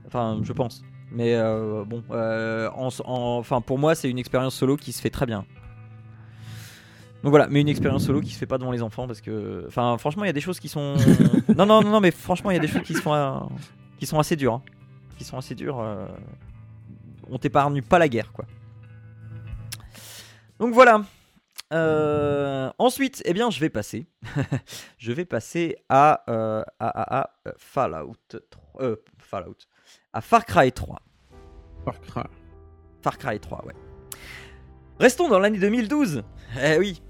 Enfin, 0.07 0.41
je 0.43 0.53
pense. 0.53 0.83
Mais 1.11 1.35
euh, 1.35 1.85
bon, 1.85 2.03
euh, 2.11 2.69
en- 2.75 2.89
en- 3.05 3.39
enfin 3.39 3.61
pour 3.61 3.79
moi, 3.79 3.95
c'est 3.95 4.11
une 4.11 4.19
expérience 4.19 4.55
solo 4.55 4.77
qui 4.77 4.93
se 4.93 5.01
fait 5.01 5.11
très 5.11 5.27
bien. 5.27 5.45
Donc 7.23 7.31
voilà, 7.31 7.47
mais 7.49 7.61
une 7.63 7.69
expérience 7.69 8.05
solo 8.05 8.21
qui 8.21 8.31
se 8.31 8.39
fait 8.39 8.47
pas 8.47 8.59
devant 8.59 8.71
les 8.73 8.83
enfants 8.83 9.07
parce 9.07 9.21
que, 9.23 9.65
enfin, 9.67 9.97
franchement, 9.99 10.25
il 10.25 10.27
y 10.27 10.31
a 10.31 10.35
des 10.35 10.41
choses 10.43 10.61
qui 10.61 10.69
sont. 10.69 10.95
non, 11.57 11.65
non, 11.67 11.83
non, 11.83 11.91
non, 11.91 12.01
mais 12.01 12.11
franchement, 12.11 12.51
il 12.51 12.55
y 12.55 12.59
a 12.59 12.61
des 12.61 12.69
choses 12.69 12.83
qui 12.83 12.95
sont, 12.95 13.15
euh, 13.15 13.39
qui 13.99 14.07
sont 14.07 14.19
assez 14.19 14.37
dures, 14.37 14.55
hein. 14.55 14.63
qui 15.17 15.25
sont 15.25 15.39
assez 15.39 15.55
dures. 15.55 15.83
On 17.31 17.39
t'épargne 17.39 17.81
pas 17.81 17.99
la 17.99 18.09
guerre, 18.09 18.31
quoi. 18.33 18.45
Donc 20.61 20.75
voilà. 20.75 21.03
Euh, 21.73 22.71
ensuite, 22.79 23.23
eh 23.25 23.33
bien, 23.33 23.51
je 23.51 23.59
vais 23.61 23.71
passer. 23.71 24.07
je 24.99 25.13
vais 25.13 25.25
passer 25.25 25.77
à, 25.89 26.23
euh, 26.29 26.63
à, 26.79 26.89
à- 26.89 27.21
à, 27.23 27.31
euh, 27.49 27.53
Fallout 27.57 28.15
3. 28.51 28.83
euh, 28.83 28.97
Fallout. 29.19 29.57
À 30.13 30.21
Far 30.21 30.45
Cry 30.45 30.71
3. 30.73 31.01
Far 31.85 32.01
Cry. 32.01 32.23
Far 33.03 33.19
Cry 33.19 33.41
3, 33.41 33.65
ouais. 33.67 33.75
Restons 35.01 35.29
dans 35.29 35.39
l'année 35.41 35.59
2012. 35.59 36.23
Eh 36.63 36.79
oui. 36.79 37.03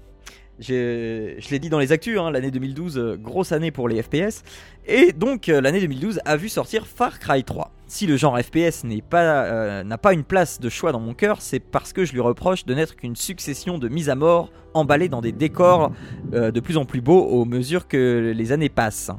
Je 0.59 1.49
l'ai 1.49 1.59
dit 1.59 1.69
dans 1.69 1.79
les 1.79 1.91
actus, 1.91 2.17
hein, 2.17 2.31
l'année 2.31 2.51
2012, 2.51 2.97
euh, 2.97 3.17
grosse 3.17 3.51
année 3.51 3.71
pour 3.71 3.89
les 3.89 4.01
FPS. 4.01 4.43
Et 4.87 5.11
donc 5.11 5.49
euh, 5.49 5.59
l'année 5.59 5.81
2012 5.81 6.21
a 6.23 6.37
vu 6.37 6.47
sortir 6.47 6.87
Far 6.87 7.19
Cry 7.19 7.43
3. 7.43 7.71
Si 7.87 8.07
le 8.07 8.15
genre 8.15 8.39
FPS 8.39 8.83
euh, 8.85 9.83
n'a 9.83 9.97
pas 9.97 10.13
une 10.13 10.23
place 10.23 10.59
de 10.59 10.69
choix 10.69 10.91
dans 10.91 10.99
mon 10.99 11.13
cœur, 11.13 11.41
c'est 11.41 11.59
parce 11.59 11.91
que 11.91 12.05
je 12.05 12.13
lui 12.13 12.21
reproche 12.21 12.65
de 12.65 12.73
n'être 12.73 12.95
qu'une 12.95 13.15
succession 13.15 13.77
de 13.77 13.89
mises 13.89 14.09
à 14.09 14.15
mort 14.15 14.51
emballées 14.73 15.09
dans 15.09 15.21
des 15.21 15.31
décors 15.31 15.91
de 16.31 16.59
plus 16.59 16.77
en 16.77 16.85
plus 16.85 16.99
beaux 16.99 17.23
au 17.23 17.45
mesure 17.45 17.87
que 17.87 18.33
les 18.35 18.51
années 18.51 18.69
passent. 18.69 19.11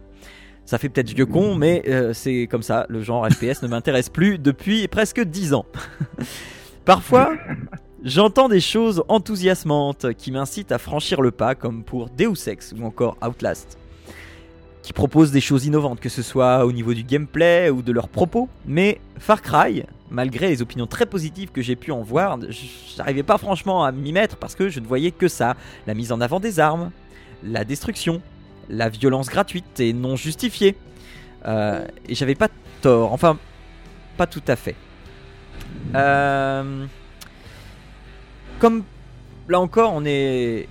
Ça 0.65 0.79
fait 0.79 0.89
peut-être 0.89 1.15
vieux 1.15 1.27
con, 1.27 1.55
mais 1.55 1.83
c'est 2.13 2.47
comme 2.51 2.63
ça, 2.63 2.85
le 2.91 3.01
genre 3.01 3.27
FPS 3.27 3.63
ne 3.63 3.69
m'intéresse 3.69 4.11
plus 4.11 4.39
depuis 4.39 4.87
presque 4.89 5.23
10 5.23 5.55
ans. 5.55 5.65
Parfois, 6.85 7.33
j'entends 8.05 8.49
des 8.49 8.61
choses 8.61 9.03
enthousiasmantes 9.09 10.13
qui 10.15 10.31
m'incitent 10.31 10.73
à 10.73 10.79
franchir 10.79 11.21
le 11.21 11.31
pas, 11.31 11.55
comme 11.55 11.83
pour 11.83 12.09
Deus 12.11 12.49
Ex 12.49 12.75
ou 12.79 12.85
encore 12.85 13.17
Outlast, 13.23 13.79
qui 14.83 14.93
proposent 14.93 15.33
des 15.33 15.41
choses 15.41 15.67
innovantes, 15.67 16.01
que 16.01 16.09
ce 16.09 16.23
soit 16.23 16.65
au 16.65 16.73
niveau 16.73 16.95
du 16.95 17.03
gameplay 17.03 17.71
ou 17.71 17.83
de 17.83 17.93
leurs 17.93 18.09
propos, 18.09 18.49
mais 18.67 19.01
Far 19.19 19.43
Cry, 19.43 19.85
malgré 20.11 20.49
les 20.49 20.63
opinions 20.63 20.87
très 20.87 21.07
positives 21.07 21.51
que 21.51 21.63
j'ai 21.63 21.77
pu 21.77 21.93
en 21.93 22.03
voir, 22.03 22.39
j'arrivais 22.97 23.23
pas 23.23 23.39
franchement 23.39 23.85
à 23.85 23.93
m'y 23.93 24.13
mettre 24.13 24.37
parce 24.37 24.55
que 24.55 24.69
je 24.69 24.81
ne 24.81 24.87
voyais 24.87 25.11
que 25.11 25.29
ça, 25.29 25.57
la 25.87 25.95
mise 25.95 26.13
en 26.13 26.21
avant 26.21 26.41
des 26.41 26.61
armes, 26.61 26.91
la 27.43 27.65
destruction, 27.65 28.23
la 28.69 28.89
violence 28.89 29.29
gratuite 29.29 29.81
et 29.81 29.93
non 29.93 30.17
justifiée. 30.17 30.77
Euh, 31.47 31.87
et 32.09 32.15
j'avais 32.15 32.35
pas 32.35 32.49
tort, 32.81 33.13
enfin, 33.13 33.39
pas 34.17 34.27
tout 34.27 34.43
à 34.49 34.57
fait. 34.57 34.75
Euh, 35.95 36.87
Comme 38.59 38.85
là 39.49 39.61
encore, 39.61 39.93
on 39.95 40.05
est 40.07 40.67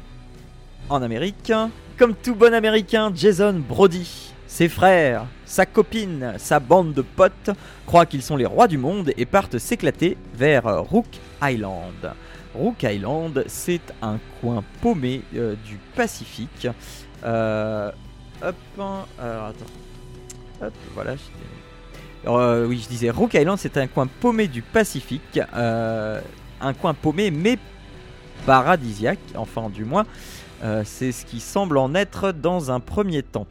en 0.90 1.02
Amérique. 1.04 1.54
Comme 1.98 2.16
tout 2.16 2.36
bon 2.36 2.54
américain, 2.54 3.12
Jason 3.14 3.54
Brody, 3.54 4.34
ses 4.48 4.68
frères, 4.68 5.26
sa 5.46 5.66
copine, 5.66 6.34
sa 6.38 6.60
bande 6.60 6.94
de 6.94 7.02
potes 7.04 7.52
croient 7.86 8.06
qu'ils 8.06 8.24
sont 8.24 8.36
les 8.36 8.46
rois 8.46 8.68
du 8.68 8.78
monde 8.78 9.12
et 9.16 9.26
partent 9.26 9.60
s'éclater 9.60 10.18
vers 10.34 10.64
Rook 10.82 11.06
Island. 11.44 12.14
Rook 12.56 12.84
Island, 12.84 13.44
c'est 13.48 13.94
un 14.02 14.18
coin 14.42 14.64
paumé 14.82 15.22
euh, 15.36 15.56
du 15.66 15.78
Pacifique. 15.96 16.68
Euh, 17.24 17.92
hop, 18.42 18.56
alors 19.20 19.46
attends. 19.46 20.66
Hop, 20.66 20.74
voilà. 20.96 21.16
euh, 22.26 22.66
oui, 22.66 22.82
je 22.84 22.90
disais 22.90 23.10
Rook 23.12 23.36
Island, 23.36 23.60
c'est 23.60 23.78
un 23.78 23.88
coin 23.88 24.08
paumé 24.08 24.48
du 24.48 24.64
Pacifique. 24.64 25.40
euh, 25.56 26.20
un 26.62 26.74
coin 26.74 26.94
paumé, 26.94 27.32
mais 27.32 27.58
paradisiaque, 28.46 29.20
enfin 29.36 29.70
du 29.70 29.86
moins. 29.86 30.06
euh, 30.64 30.84
c'est 30.86 31.12
ce 31.12 31.26
qui 31.26 31.40
semble 31.40 31.78
en 31.78 31.94
être 31.96 32.32
dans 32.32 32.72
un 32.72 32.80
premier 32.80 33.24
temps. 33.24 33.48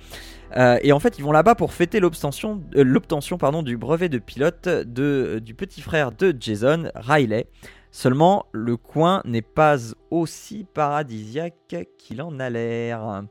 Euh, 0.57 0.79
et 0.83 0.93
en 0.93 1.01
fait, 1.01 1.19
ils 1.19 1.25
vont 1.25 1.33
là-bas 1.33 1.55
pour 1.55 1.73
fêter 1.73 2.01
l'obtention, 2.01 2.63
euh, 2.77 2.85
l'obtention 2.85 3.39
du 3.63 3.77
brevet 3.77 4.09
de 4.09 4.19
pilote 4.19 4.69
du 4.69 5.55
petit 5.55 5.81
frère 5.81 6.13
de 6.13 6.35
Jason, 6.39 6.91
Riley. 6.95 7.47
Seulement, 7.91 8.47
le 8.53 8.77
coin 8.77 9.23
n'est 9.25 9.43
pas 9.43 9.77
aussi 10.11 10.67
paradisiaque 10.75 11.87
qu'il 11.99 12.23
en 12.23 12.41
a 12.41 12.51
l'air. 12.51 13.23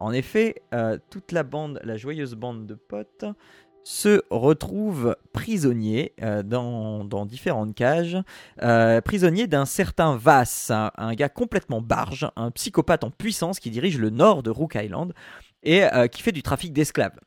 En 0.00 0.12
effet, 0.12 0.56
toute 1.08 1.30
la 1.30 1.44
bande, 1.44 1.80
la 1.84 1.96
joyeuse 1.96 2.34
bande 2.34 2.66
de 2.66 2.74
potes, 2.74 3.26
se 3.84 4.22
retrouve 4.30 5.16
prisonnier 5.32 6.12
euh, 6.22 6.42
dans, 6.42 7.26
différentes 7.26 7.74
cages, 7.74 8.18
euh, 8.62 9.00
prisonnier 9.00 9.46
d'un 9.46 9.64
certain 9.64 10.16
Vass, 10.16 10.70
un, 10.70 10.90
un 10.96 11.14
gars 11.14 11.28
complètement 11.28 11.80
barge, 11.80 12.28
un 12.36 12.50
psychopathe 12.50 13.04
en 13.04 13.10
puissance 13.10 13.60
qui 13.60 13.70
dirige 13.70 13.98
le 13.98 14.10
nord 14.10 14.42
de 14.42 14.50
Rook 14.50 14.74
Island 14.74 15.14
et 15.62 15.84
euh, 15.84 16.06
qui 16.06 16.22
fait 16.22 16.32
du 16.32 16.42
trafic 16.42 16.72
d'esclaves. 16.72 17.18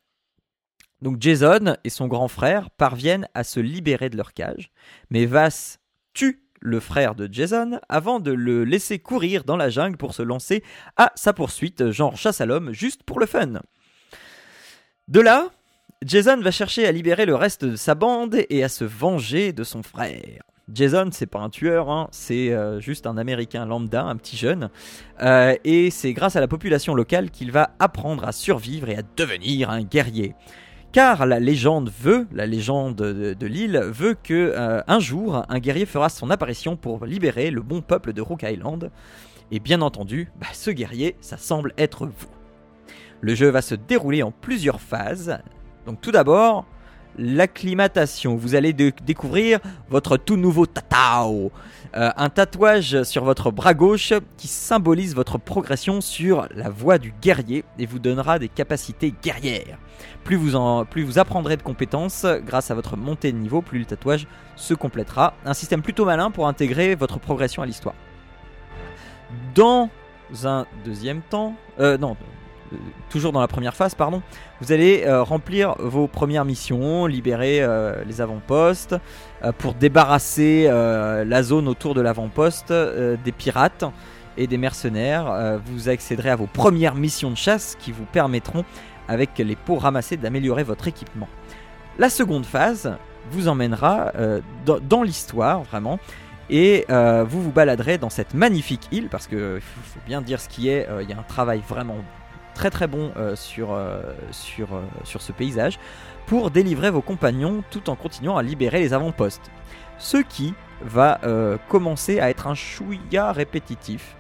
Donc 1.01 1.17
Jason 1.19 1.77
et 1.83 1.89
son 1.89 2.07
grand 2.07 2.27
frère 2.27 2.69
parviennent 2.69 3.27
à 3.33 3.43
se 3.43 3.59
libérer 3.59 4.09
de 4.09 4.17
leur 4.17 4.33
cage, 4.33 4.71
mais 5.09 5.25
Vass 5.25 5.79
tue 6.13 6.43
le 6.59 6.79
frère 6.79 7.15
de 7.15 7.27
Jason 7.31 7.79
avant 7.89 8.19
de 8.19 8.31
le 8.31 8.63
laisser 8.63 8.99
courir 8.99 9.43
dans 9.43 9.57
la 9.57 9.69
jungle 9.69 9.97
pour 9.97 10.13
se 10.13 10.21
lancer 10.21 10.63
à 10.95 11.11
sa 11.15 11.33
poursuite, 11.33 11.89
genre 11.89 12.15
chasse 12.15 12.39
à 12.39 12.45
l'homme, 12.45 12.71
juste 12.71 13.01
pour 13.03 13.19
le 13.19 13.25
fun. 13.25 13.61
De 15.07 15.19
là, 15.19 15.49
Jason 16.03 16.41
va 16.41 16.49
chercher 16.49 16.87
à 16.87 16.91
libérer 16.91 17.27
le 17.27 17.35
reste 17.35 17.63
de 17.63 17.75
sa 17.75 17.93
bande 17.93 18.35
et 18.49 18.63
à 18.63 18.69
se 18.69 18.83
venger 18.83 19.53
de 19.53 19.63
son 19.63 19.83
frère. 19.83 20.41
Jason, 20.73 21.09
c'est 21.11 21.27
pas 21.27 21.37
un 21.39 21.51
tueur, 21.51 21.91
hein, 21.91 22.07
c'est 22.11 22.51
euh, 22.51 22.79
juste 22.79 23.05
un 23.05 23.17
Américain 23.17 23.67
lambda, 23.67 24.03
un 24.03 24.15
petit 24.15 24.35
jeune, 24.35 24.69
Euh, 25.21 25.53
et 25.63 25.91
c'est 25.91 26.13
grâce 26.13 26.35
à 26.35 26.39
la 26.39 26.47
population 26.47 26.95
locale 26.95 27.29
qu'il 27.29 27.51
va 27.51 27.75
apprendre 27.77 28.27
à 28.27 28.31
survivre 28.31 28.89
et 28.89 28.97
à 28.97 29.03
devenir 29.15 29.69
un 29.69 29.83
guerrier. 29.83 30.33
Car 30.91 31.27
la 31.27 31.39
légende 31.39 31.91
veut, 32.01 32.27
la 32.31 32.47
légende 32.47 32.95
de, 32.95 33.45
l'île 33.45 33.77
veut 33.77 34.15
que 34.15 34.33
euh, 34.33 34.81
un 34.87 34.99
jour 34.99 35.45
un 35.47 35.59
guerrier 35.59 35.85
fera 35.85 36.09
son 36.09 36.31
apparition 36.31 36.75
pour 36.77 37.05
libérer 37.05 37.51
le 37.51 37.61
bon 37.61 37.81
peuple 37.81 38.13
de 38.13 38.21
Rook 38.21 38.41
Island. 38.41 38.89
Et 39.51 39.59
bien 39.59 39.81
entendu, 39.81 40.31
bah, 40.39 40.47
ce 40.53 40.71
guerrier, 40.71 41.15
ça 41.21 41.37
semble 41.37 41.73
être 41.77 42.07
vous. 42.07 42.31
Le 43.19 43.35
jeu 43.35 43.49
va 43.49 43.61
se 43.61 43.75
dérouler 43.75 44.23
en 44.23 44.31
plusieurs 44.31 44.81
phases. 44.81 45.37
Donc 45.85 46.01
tout 46.01 46.11
d'abord, 46.11 46.65
l'acclimatation. 47.17 48.35
Vous 48.35 48.55
allez 48.55 48.73
découvrir 48.73 49.59
votre 49.89 50.17
tout 50.17 50.37
nouveau 50.37 50.65
tatao. 50.65 51.51
Euh, 51.95 52.09
un 52.15 52.29
tatouage 52.29 53.03
sur 53.03 53.25
votre 53.25 53.51
bras 53.51 53.73
gauche 53.73 54.13
qui 54.37 54.47
symbolise 54.47 55.13
votre 55.13 55.37
progression 55.37 55.99
sur 55.99 56.47
la 56.55 56.69
voie 56.69 56.97
du 56.97 57.13
guerrier 57.21 57.65
et 57.77 57.85
vous 57.85 57.99
donnera 57.99 58.39
des 58.39 58.47
capacités 58.47 59.13
guerrières. 59.21 59.77
Plus 60.23 60.37
vous, 60.37 60.55
en, 60.55 60.85
plus 60.85 61.03
vous 61.03 61.19
apprendrez 61.19 61.57
de 61.57 61.63
compétences 61.63 62.25
grâce 62.45 62.71
à 62.71 62.75
votre 62.75 62.95
montée 62.95 63.31
de 63.31 63.37
niveau, 63.37 63.61
plus 63.61 63.79
le 63.79 63.85
tatouage 63.85 64.27
se 64.55 64.73
complétera. 64.73 65.33
Un 65.45 65.53
système 65.53 65.81
plutôt 65.81 66.05
malin 66.05 66.31
pour 66.31 66.47
intégrer 66.47 66.95
votre 66.95 67.19
progression 67.19 67.61
à 67.61 67.65
l'histoire. 67.65 67.95
Dans 69.53 69.89
un 70.45 70.65
deuxième 70.85 71.21
temps, 71.21 71.55
euh, 71.79 71.97
non, 71.97 72.15
toujours 73.09 73.31
dans 73.31 73.41
la 73.41 73.47
première 73.47 73.75
phase, 73.75 73.95
pardon, 73.95 74.21
vous 74.61 74.71
allez 74.71 75.03
euh, 75.05 75.23
remplir 75.23 75.75
vos 75.79 76.07
premières 76.07 76.45
missions, 76.45 77.05
libérer 77.05 77.61
euh, 77.61 78.03
les 78.05 78.21
avant-postes, 78.21 78.95
euh, 79.43 79.51
pour 79.51 79.73
débarrasser 79.73 80.67
la 80.67 81.43
zone 81.43 81.67
autour 81.67 81.93
de 81.93 82.01
l'avant-poste 82.01 82.71
des 82.71 83.31
pirates 83.31 83.85
et 84.37 84.47
des 84.47 84.57
mercenaires. 84.57 85.59
Vous 85.65 85.89
accéderez 85.89 86.29
à 86.29 86.35
vos 86.35 86.47
premières 86.47 86.95
missions 86.95 87.31
de 87.31 87.37
chasse 87.37 87.75
qui 87.79 87.91
vous 87.91 88.05
permettront, 88.05 88.65
avec 89.07 89.37
les 89.37 89.55
pots 89.55 89.75
ramassés, 89.75 90.17
d'améliorer 90.17 90.63
votre 90.63 90.87
équipement. 90.87 91.27
La 91.97 92.09
seconde 92.09 92.45
phase 92.45 92.95
vous 93.31 93.47
emmènera 93.47 94.11
dans, 94.65 95.03
l'histoire, 95.03 95.63
vraiment. 95.63 95.99
Et 96.49 96.85
vous 96.89 97.41
vous 97.41 97.51
baladerez 97.51 97.97
dans 97.97 98.09
cette 98.09 98.33
magnifique 98.33 98.87
île, 98.91 99.09
parce 99.09 99.27
que 99.27 99.59
faut, 99.61 99.99
bien 100.05 100.21
dire 100.21 100.39
ce 100.39 100.49
qui 100.49 100.69
est, 100.69 100.87
il 101.01 101.09
y 101.09 101.13
a 101.13 101.19
un 101.19 101.23
travail 101.23 101.61
vraiment 101.67 101.97
très 102.53 102.69
très 102.69 102.87
bon 102.87 103.11
euh, 103.17 103.35
sur, 103.35 103.73
euh, 103.73 104.01
euh, 104.59 104.81
sur 105.03 105.21
ce 105.21 105.31
paysage, 105.31 105.79
pour 106.25 106.51
délivrer 106.51 106.91
vos 106.91 107.01
compagnons 107.01 107.63
tout 107.71 107.89
en 107.89 107.95
continuant 107.95 108.37
à 108.37 108.43
libérer 108.43 108.79
les 108.79 108.93
avant-postes. 108.93 109.51
Ce 109.97 110.17
qui 110.17 110.53
va 110.83 111.19
commencer 111.69 112.19
à 112.19 112.31
être 112.31 112.47
un 112.47 112.55
chouïa 112.55 113.31
répétitif, 113.31 114.15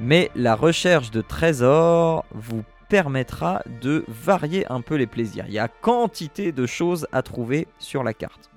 mais 0.00 0.30
la 0.34 0.54
recherche 0.54 1.10
de 1.10 1.22
trésors 1.22 2.26
vous 2.34 2.62
permettra 2.90 3.62
de 3.80 4.04
varier 4.06 4.70
un 4.70 4.82
peu 4.82 4.96
les 4.96 5.06
plaisirs. 5.06 5.46
Il 5.48 5.54
y 5.54 5.58
a 5.58 5.68
quantité 5.68 6.52
de 6.52 6.66
choses 6.66 7.06
à 7.10 7.22
trouver 7.22 7.68
sur 7.78 8.02
la 8.02 8.12
carte. 8.12 8.50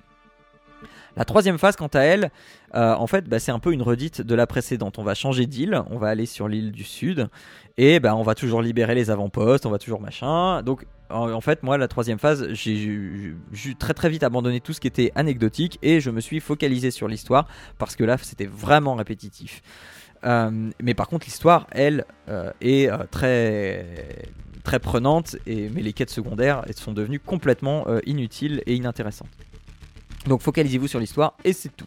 La 1.16 1.24
troisième 1.24 1.58
phase, 1.58 1.74
quant 1.74 1.88
à 1.88 2.00
elle, 2.00 2.30
euh, 2.74 2.94
en 2.94 3.06
fait, 3.06 3.28
bah, 3.28 3.38
c'est 3.38 3.52
un 3.52 3.58
peu 3.58 3.72
une 3.72 3.82
redite 3.82 4.20
de 4.20 4.34
la 4.34 4.46
précédente. 4.46 4.98
On 4.98 5.04
va 5.04 5.14
changer 5.14 5.46
d'île, 5.46 5.82
on 5.90 5.98
va 5.98 6.08
aller 6.08 6.26
sur 6.26 6.48
l'île 6.48 6.72
du 6.72 6.84
sud, 6.84 7.28
et 7.76 8.00
bah, 8.00 8.14
on 8.14 8.22
va 8.22 8.34
toujours 8.34 8.62
libérer 8.62 8.94
les 8.94 9.10
avant-postes, 9.10 9.66
on 9.66 9.70
va 9.70 9.78
toujours 9.78 10.00
machin. 10.00 10.62
Donc, 10.62 10.86
en, 11.10 11.40
fait, 11.40 11.62
moi, 11.62 11.78
la 11.78 11.88
troisième 11.88 12.18
phase, 12.18 12.48
j'ai 12.52 13.34
très 13.78 13.94
très 13.94 14.10
vite 14.10 14.22
abandonné 14.22 14.60
tout 14.60 14.72
ce 14.72 14.80
qui 14.80 14.86
était 14.86 15.12
anecdotique, 15.14 15.78
et 15.82 16.00
je 16.00 16.10
me 16.10 16.20
suis 16.20 16.40
focalisé 16.40 16.90
sur 16.90 17.08
l'histoire, 17.08 17.48
parce 17.78 17.96
que 17.96 18.04
là, 18.04 18.16
c'était 18.18 18.46
vraiment 18.46 18.94
répétitif. 18.94 19.62
Euh, 20.24 20.70
mais 20.82 20.94
par 20.94 21.08
contre, 21.08 21.26
l'histoire, 21.26 21.66
elle, 21.70 22.04
euh, 22.28 22.50
est 22.60 22.90
très 23.10 23.86
très 24.64 24.80
prenante, 24.80 25.36
et, 25.46 25.70
mais 25.70 25.80
les 25.80 25.94
quêtes 25.94 26.10
secondaires 26.10 26.62
elles 26.66 26.74
sont 26.74 26.92
devenues 26.92 27.20
complètement 27.20 27.86
inutiles 28.04 28.62
et 28.66 28.74
inintéressantes. 28.74 29.30
Donc 30.26 30.42
focalisez-vous 30.42 30.88
sur 30.88 31.00
l'histoire 31.00 31.34
et 31.42 31.54
c'est 31.54 31.74
tout. 31.74 31.86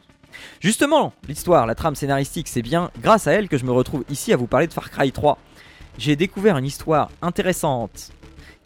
Justement, 0.60 1.14
l'histoire, 1.28 1.66
la 1.66 1.76
trame 1.76 1.96
scénaristique, 1.96 2.48
c'est 2.48 2.62
bien 2.62 2.92
grâce 3.02 3.28
à 3.28 3.34
elle 3.34 3.48
que 3.50 3.58
je 3.58 3.66
me 3.66 3.72
retrouve 3.72 4.04
ici 4.10 4.34
à 4.34 4.38
vous 4.38 4.48
parler 4.48 4.68
de 4.68 4.74
Far 4.74 4.90
Cry 4.92 5.12
3. 5.12 5.38
J'ai 5.98 6.16
découvert 6.16 6.58
une 6.58 6.66
histoire 6.66 7.10
intéressante 7.22 8.12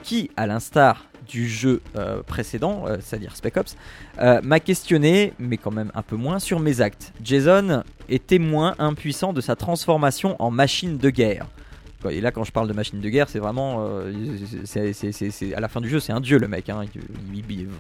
qui, 0.03 0.29
à 0.38 0.45
l'instar 0.48 1.05
du 1.27 1.50
jeu 1.50 1.81
euh, 1.98 2.22
précédent, 2.22 2.84
euh, 2.88 2.98
c'est-à-dire 3.01 3.36
Spec 3.36 3.57
Ops, 3.57 3.75
euh, 4.19 4.39
m'a 4.43 4.60
questionné, 4.60 5.34
mais 5.39 5.57
quand 5.57 5.72
même 5.72 5.91
un 5.95 6.03
peu 6.03 6.15
moins, 6.15 6.38
sur 6.39 6.60
mes 6.60 6.81
actes. 6.81 7.13
Jason 7.24 7.84
est 8.10 8.27
témoin 8.27 8.75
impuissant 8.77 9.34
de 9.34 9.41
sa 9.41 9.55
transformation 9.55 10.36
en 10.39 10.51
machine 10.51 10.98
de 10.98 11.10
guerre. 11.10 11.48
Et 12.12 12.22
là, 12.22 12.31
quand 12.31 12.43
je 12.43 12.51
parle 12.51 12.67
de 12.67 12.74
machine 12.74 13.00
de 13.00 13.10
guerre, 13.10 13.27
c'est 13.29 13.39
vraiment. 13.39 13.84
à 13.84 15.60
la 15.60 15.67
fin 15.67 15.81
du 15.81 15.89
jeu, 15.89 16.00
c'est 16.00 16.13
un 16.13 16.22
dieu 16.22 16.38
le 16.38 16.48
mec. 16.48 16.69
hein. 16.69 16.84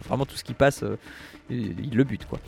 Vraiment 0.07 0.25
tout 0.25 0.35
ce 0.35 0.43
qui 0.43 0.55
passe, 0.55 0.83
il 1.51 1.95
le 1.95 2.03
bute 2.03 2.25
quoi. 2.25 2.39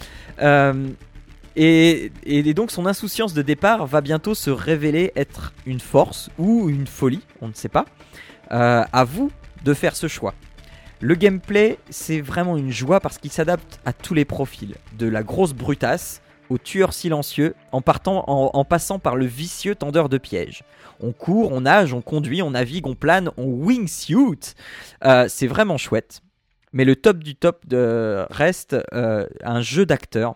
Et, 1.59 2.53
donc 2.53 2.69
son 2.69 2.85
insouciance 2.85 3.33
de 3.33 3.41
départ 3.41 3.87
va 3.87 4.01
bientôt 4.01 4.35
se 4.35 4.51
révéler 4.51 5.11
être 5.15 5.53
une 5.65 5.79
force 5.79 6.29
ou 6.37 6.69
une 6.69 6.85
folie, 6.85 7.23
on 7.41 7.47
ne 7.47 7.53
sait 7.53 7.67
pas. 7.67 7.85
Euh, 8.51 8.83
à 8.93 9.03
vous 9.03 9.31
de 9.63 9.73
faire 9.73 9.95
ce 9.95 10.07
choix. 10.07 10.35
Le 11.01 11.15
gameplay, 11.15 11.79
c'est 11.89 12.21
vraiment 12.21 12.57
une 12.57 12.71
joie 12.71 12.99
parce 12.99 13.17
qu'il 13.17 13.31
s'adapte 13.31 13.79
à 13.85 13.93
tous 13.93 14.13
les 14.13 14.23
profils, 14.23 14.75
de 14.97 15.07
la 15.07 15.23
grosse 15.23 15.53
brutasse 15.53 16.21
au 16.49 16.59
tueur 16.59 16.93
silencieux, 16.93 17.55
en, 17.71 17.81
passant 17.81 18.99
par 18.99 19.15
le 19.15 19.25
vicieux 19.25 19.75
tendeur 19.75 20.09
de 20.09 20.17
pièges. 20.17 20.63
On 21.01 21.11
court, 21.11 21.51
on 21.51 21.61
nage, 21.61 21.93
on 21.93 22.01
conduit, 22.01 22.41
on 22.41 22.51
navigue, 22.51 22.87
on 22.87 22.95
plane, 22.95 23.31
on 23.35 23.47
wingsuit. 23.47 24.53
Euh, 25.03 25.25
c'est 25.27 25.47
vraiment 25.47 25.77
chouette. 25.77 26.21
Mais 26.71 26.85
le 26.85 26.95
top 26.95 27.23
du 27.23 27.35
top 27.35 27.65
reste 28.29 28.77
euh, 28.93 29.27
un 29.43 29.61
jeu 29.61 29.85
d'acteur. 29.85 30.35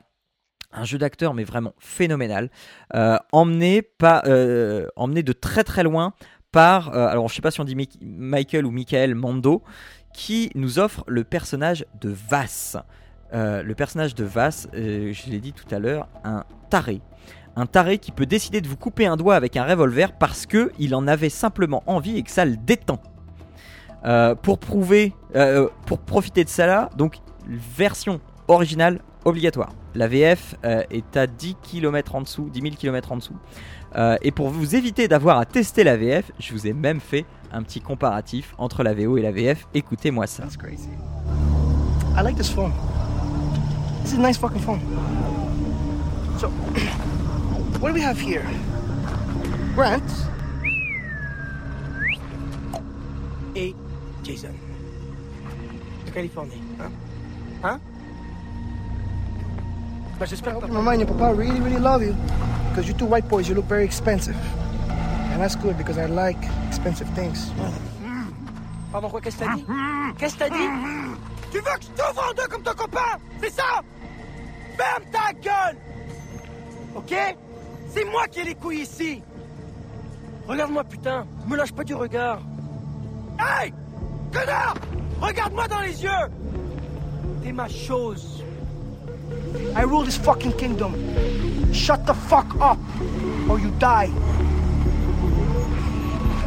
Un 0.73 0.85
jeu 0.85 0.97
d'acteur, 0.97 1.33
mais 1.33 1.43
vraiment 1.43 1.73
phénoménal. 1.79 2.49
Euh, 2.95 3.17
euh, 3.33 4.87
emmené 4.95 5.23
de 5.23 5.33
très 5.33 5.63
très 5.63 5.83
loin 5.83 6.13
par, 6.51 6.95
euh, 6.95 7.07
alors 7.07 7.27
je 7.27 7.35
sais 7.35 7.41
pas 7.41 7.51
si 7.51 7.59
on 7.59 7.65
dit 7.65 7.75
Michael 8.01 8.65
ou 8.65 8.71
Michael 8.71 9.15
Mando, 9.15 9.63
qui 10.13 10.49
nous 10.55 10.79
offre 10.79 11.03
le 11.07 11.23
personnage 11.23 11.85
de 11.99 12.13
Vass. 12.29 12.77
Le 13.33 13.73
personnage 13.73 14.13
de 14.13 14.25
Vass, 14.25 14.67
je 14.73 15.29
l'ai 15.29 15.39
dit 15.39 15.53
tout 15.53 15.73
à 15.73 15.79
l'heure, 15.79 16.09
un 16.25 16.43
taré. 16.69 17.01
Un 17.55 17.65
taré 17.65 17.97
qui 17.97 18.11
peut 18.11 18.25
décider 18.25 18.59
de 18.59 18.67
vous 18.67 18.75
couper 18.75 19.05
un 19.05 19.15
doigt 19.15 19.35
avec 19.35 19.55
un 19.55 19.63
revolver 19.63 20.11
parce 20.17 20.45
que 20.45 20.71
il 20.79 20.95
en 20.95 21.07
avait 21.07 21.29
simplement 21.29 21.81
envie 21.85 22.17
et 22.17 22.23
que 22.23 22.31
ça 22.31 22.43
le 22.43 22.57
détend. 22.57 23.01
Pour 24.41 24.59
pour 24.59 25.99
profiter 25.99 26.43
de 26.43 26.49
ça 26.49 26.65
là, 26.65 26.89
donc 26.97 27.19
version 27.47 28.19
originale 28.49 28.99
obligatoire. 29.25 29.73
La 29.95 30.07
VF 30.07 30.55
euh, 30.65 30.83
est 30.89 31.17
à 31.17 31.27
10 31.27 31.55
km 31.61 32.15
en 32.15 32.21
dessous, 32.21 32.49
10 32.51 32.61
000 32.61 32.75
km 32.75 33.11
en 33.11 33.17
dessous. 33.17 33.35
Euh, 33.95 34.17
et 34.21 34.31
pour 34.31 34.49
vous 34.49 34.75
éviter 34.75 35.07
d'avoir 35.07 35.37
à 35.37 35.45
tester 35.45 35.83
la 35.83 35.97
VF, 35.97 36.31
je 36.39 36.53
vous 36.53 36.67
ai 36.67 36.73
même 36.73 36.99
fait 36.99 37.25
un 37.51 37.63
petit 37.63 37.81
comparatif 37.81 38.53
entre 38.57 38.83
la 38.83 38.93
VO 38.93 39.17
et 39.17 39.21
la 39.21 39.31
VF. 39.31 39.67
Écoutez-moi 39.73 40.27
ça. 40.27 40.43
That's 40.43 40.57
crazy. 40.57 40.89
I 42.17 42.23
like 42.23 42.37
this 42.37 42.49
phone. 42.49 42.71
This 44.03 44.13
is 44.13 44.17
a 44.17 44.21
nice 44.21 44.37
fucking 44.37 44.61
phone. 44.61 44.79
So, 46.39 46.47
what 47.79 47.89
do 47.89 47.93
we 47.93 48.01
have 48.01 48.19
here? 48.19 48.43
Grant. 49.75 50.01
Et 53.55 53.75
Jason. 54.23 54.53
De 56.05 56.11
Californie, 56.11 56.61
hein 56.79 56.89
Hein 57.63 57.79
J'espère 60.25 60.59
que 60.59 60.67
Maman 60.67 60.91
and 60.91 60.99
your 61.01 61.07
papa 61.07 61.33
really, 61.33 61.59
really 61.59 61.79
love 61.79 62.03
you. 62.03 62.15
Because 62.69 62.87
you 62.87 62.93
two 62.93 63.05
white 63.05 63.27
boys, 63.27 63.49
you 63.49 63.55
look 63.55 63.65
very 63.65 63.83
expensive. 63.83 64.35
And 65.31 65.41
that's 65.41 65.55
good 65.55 65.77
because 65.77 65.97
I 65.97 66.05
like 66.05 66.37
expensive 66.67 67.09
things. 67.15 67.51
Pardon 68.91 69.09
quoi, 69.09 69.21
qu'est-ce 69.21 69.37
que 69.37 69.45
t'as 69.45 69.55
dit? 69.55 69.65
Qu'est-ce 70.17 70.35
que 70.35 70.39
t'as 70.39 70.49
dit? 70.49 70.67
Tu 71.51 71.57
veux 71.57 71.63
que 71.63 71.81
je 71.81 71.87
t'ouvre 71.87 72.29
en 72.29 72.33
deux 72.33 72.47
comme 72.47 72.61
ton 72.61 72.73
copain? 72.73 73.17
C'est 73.41 73.49
ça? 73.51 73.81
Ferme 74.77 75.03
ta 75.11 75.33
gueule 75.33 75.77
Ok? 76.95 77.13
C'est 77.93 78.05
moi 78.05 78.27
qui 78.27 78.39
ai 78.39 78.43
les 78.43 78.55
couilles 78.55 78.81
ici 78.81 79.21
Regarde-moi 80.47 80.83
putain, 80.83 81.25
me 81.47 81.55
lâche 81.55 81.71
pas 81.71 81.83
du 81.83 81.93
regard. 81.93 82.39
Hey 83.39 83.73
Connard 84.33 84.75
Regarde-moi 85.19 85.67
dans 85.67 85.79
les 85.81 86.03
yeux 86.03 86.27
T'es 87.43 87.51
ma 87.51 87.67
chose. 87.67 88.40
I 89.81 89.83
rule 89.83 90.03
this 90.03 90.17
fucking 90.17 90.53
kingdom. 90.57 90.93
Shut 91.73 92.05
the 92.05 92.13
fuck 92.13 92.45
up, 92.61 92.77
or 93.49 93.59
you 93.59 93.71
die. 93.79 94.09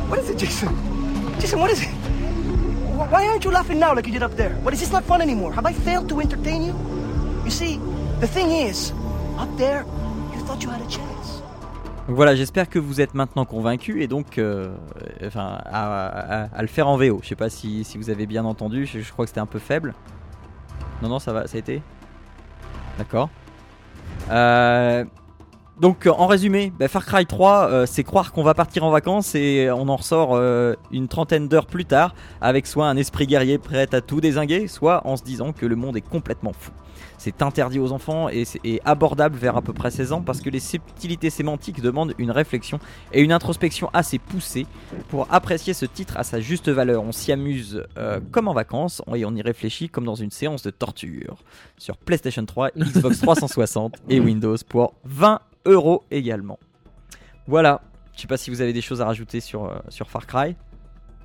What 0.08 0.20
is 0.20 0.30
it, 0.30 0.38
Jason? 0.38 0.68
Jason, 1.40 1.58
what 1.58 1.70
is 1.72 1.82
it? 1.82 1.88
Wh- 1.88 3.10
Why 3.10 3.26
aren't 3.26 3.44
you 3.44 3.50
laughing 3.50 3.80
now 3.80 3.92
like 3.92 4.06
you 4.06 4.12
did 4.12 4.22
up 4.22 4.36
there? 4.36 4.50
What 4.62 4.72
is 4.72 4.78
this 4.80 4.92
not 4.92 5.02
fun 5.04 5.20
anymore? 5.20 5.52
Have 5.52 5.66
I 5.66 5.72
failed 5.72 6.08
to 6.10 6.20
entertain 6.20 6.62
you? 6.62 6.74
You 7.44 7.50
see, 7.50 7.80
the 8.20 8.28
thing 8.28 8.52
is, 8.52 8.92
up 9.36 9.48
there, 9.56 9.84
you 10.32 10.38
thought 10.46 10.62
you 10.62 10.70
had 10.70 10.80
a 10.80 10.88
chance. 10.88 11.42
Voilà, 12.06 12.36
j'espère 12.36 12.68
que 12.68 12.78
vous 12.78 13.00
êtes 13.00 13.14
maintenant 13.14 13.46
convaincu 13.46 14.02
et 14.02 14.06
donc 14.06 14.38
euh, 14.38 14.68
enfin, 15.26 15.58
à, 15.64 16.06
à- 16.06 16.42
à 16.54 16.62
le 16.62 16.68
faire 16.68 16.86
en 16.86 16.96
VO. 16.98 17.18
Je 17.22 17.28
sais 17.30 17.34
pas 17.34 17.48
si, 17.50 17.82
si 17.82 17.98
vous 17.98 18.10
avez 18.10 18.26
bien 18.26 18.44
entendu, 18.44 18.86
je, 18.86 19.00
je 19.00 19.10
crois 19.10 19.24
que 19.24 19.30
c'était 19.30 19.40
un 19.40 19.46
peu 19.46 19.58
faible. 19.58 19.92
Non, 21.02 21.08
non, 21.08 21.18
ça 21.18 21.32
va, 21.32 21.48
ça 21.48 21.56
a 21.56 21.58
été 21.58 21.82
D'accord. 22.98 23.30
Euh, 24.30 25.04
donc 25.80 26.06
en 26.06 26.26
résumé, 26.26 26.72
bah, 26.78 26.86
Far 26.86 27.04
Cry 27.04 27.26
3, 27.26 27.68
euh, 27.68 27.86
c'est 27.86 28.04
croire 28.04 28.32
qu'on 28.32 28.44
va 28.44 28.54
partir 28.54 28.84
en 28.84 28.90
vacances 28.90 29.34
et 29.34 29.68
on 29.70 29.88
en 29.88 29.96
ressort 29.96 30.30
euh, 30.34 30.74
une 30.92 31.08
trentaine 31.08 31.48
d'heures 31.48 31.66
plus 31.66 31.84
tard 31.84 32.14
avec 32.40 32.66
soit 32.66 32.86
un 32.86 32.96
esprit 32.96 33.26
guerrier 33.26 33.58
prêt 33.58 33.92
à 33.92 34.00
tout 34.00 34.20
désinguer, 34.20 34.68
soit 34.68 35.04
en 35.04 35.16
se 35.16 35.24
disant 35.24 35.52
que 35.52 35.66
le 35.66 35.74
monde 35.74 35.96
est 35.96 36.08
complètement 36.08 36.52
fou. 36.52 36.70
C'est 37.18 37.42
interdit 37.42 37.78
aux 37.78 37.90
enfants 37.92 38.28
et 38.28 38.80
abordable 38.84 39.36
vers 39.36 39.56
à 39.56 39.62
peu 39.62 39.72
près 39.72 39.90
16 39.90 40.12
ans 40.12 40.20
parce 40.20 40.40
que 40.40 40.50
les 40.50 40.60
subtilités 40.60 41.30
sémantiques 41.30 41.80
demandent 41.80 42.14
une 42.18 42.30
réflexion 42.30 42.78
et 43.12 43.22
une 43.22 43.32
introspection 43.32 43.88
assez 43.92 44.18
poussée 44.18 44.66
pour 45.08 45.26
apprécier 45.32 45.74
ce 45.74 45.86
titre 45.86 46.16
à 46.16 46.22
sa 46.22 46.40
juste 46.40 46.68
valeur. 46.68 47.02
On 47.02 47.12
s'y 47.12 47.32
amuse 47.32 47.84
euh, 47.98 48.20
comme 48.30 48.46
en 48.46 48.52
vacances 48.52 49.02
et 49.14 49.24
on 49.24 49.34
y 49.34 49.42
réfléchit 49.42 49.88
comme 49.88 50.04
dans 50.04 50.14
une 50.14 50.30
séance 50.30 50.62
de 50.62 50.70
torture. 50.70 51.36
Sur 51.78 51.96
PlayStation 51.96 52.44
3, 52.44 52.70
Xbox 52.76 53.18
360 53.22 53.94
et 54.08 54.20
Windows 54.20 54.56
pour 54.68 54.94
20 55.04 55.40
euros 55.64 56.04
également. 56.10 56.58
Voilà. 57.46 57.82
Je 58.14 58.20
sais 58.20 58.26
pas 58.28 58.36
si 58.36 58.50
vous 58.50 58.60
avez 58.60 58.72
des 58.72 58.80
choses 58.80 59.00
à 59.00 59.06
rajouter 59.06 59.40
sur, 59.40 59.64
euh, 59.64 59.76
sur 59.88 60.08
Far 60.08 60.26
Cry 60.26 60.54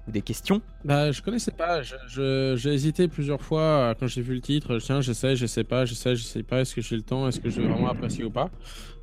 ou 0.07 0.11
des 0.11 0.21
questions. 0.21 0.61
Bah, 0.83 1.11
je 1.11 1.21
connaissais 1.21 1.51
pas. 1.51 1.81
J'ai 1.83 2.73
hésité 2.73 3.07
plusieurs 3.07 3.41
fois 3.41 3.61
euh, 3.61 3.93
quand 3.99 4.07
j'ai 4.07 4.21
vu 4.21 4.33
le 4.33 4.41
titre. 4.41 4.79
Tiens, 4.79 5.01
j'essaie, 5.01 5.35
je 5.35 5.45
sais 5.45 5.63
pas, 5.63 5.85
j'essaie, 5.85 6.15
je 6.15 6.23
sais 6.23 6.41
pas. 6.43 6.61
Est-ce 6.61 6.73
que 6.73 6.81
j'ai 6.81 6.95
le 6.95 7.03
temps? 7.03 7.27
Est-ce 7.27 7.39
que 7.39 7.49
je 7.49 7.61
vais 7.61 7.67
vraiment 7.67 7.89
apprécier 7.89 8.23
ou 8.23 8.31
pas? 8.31 8.49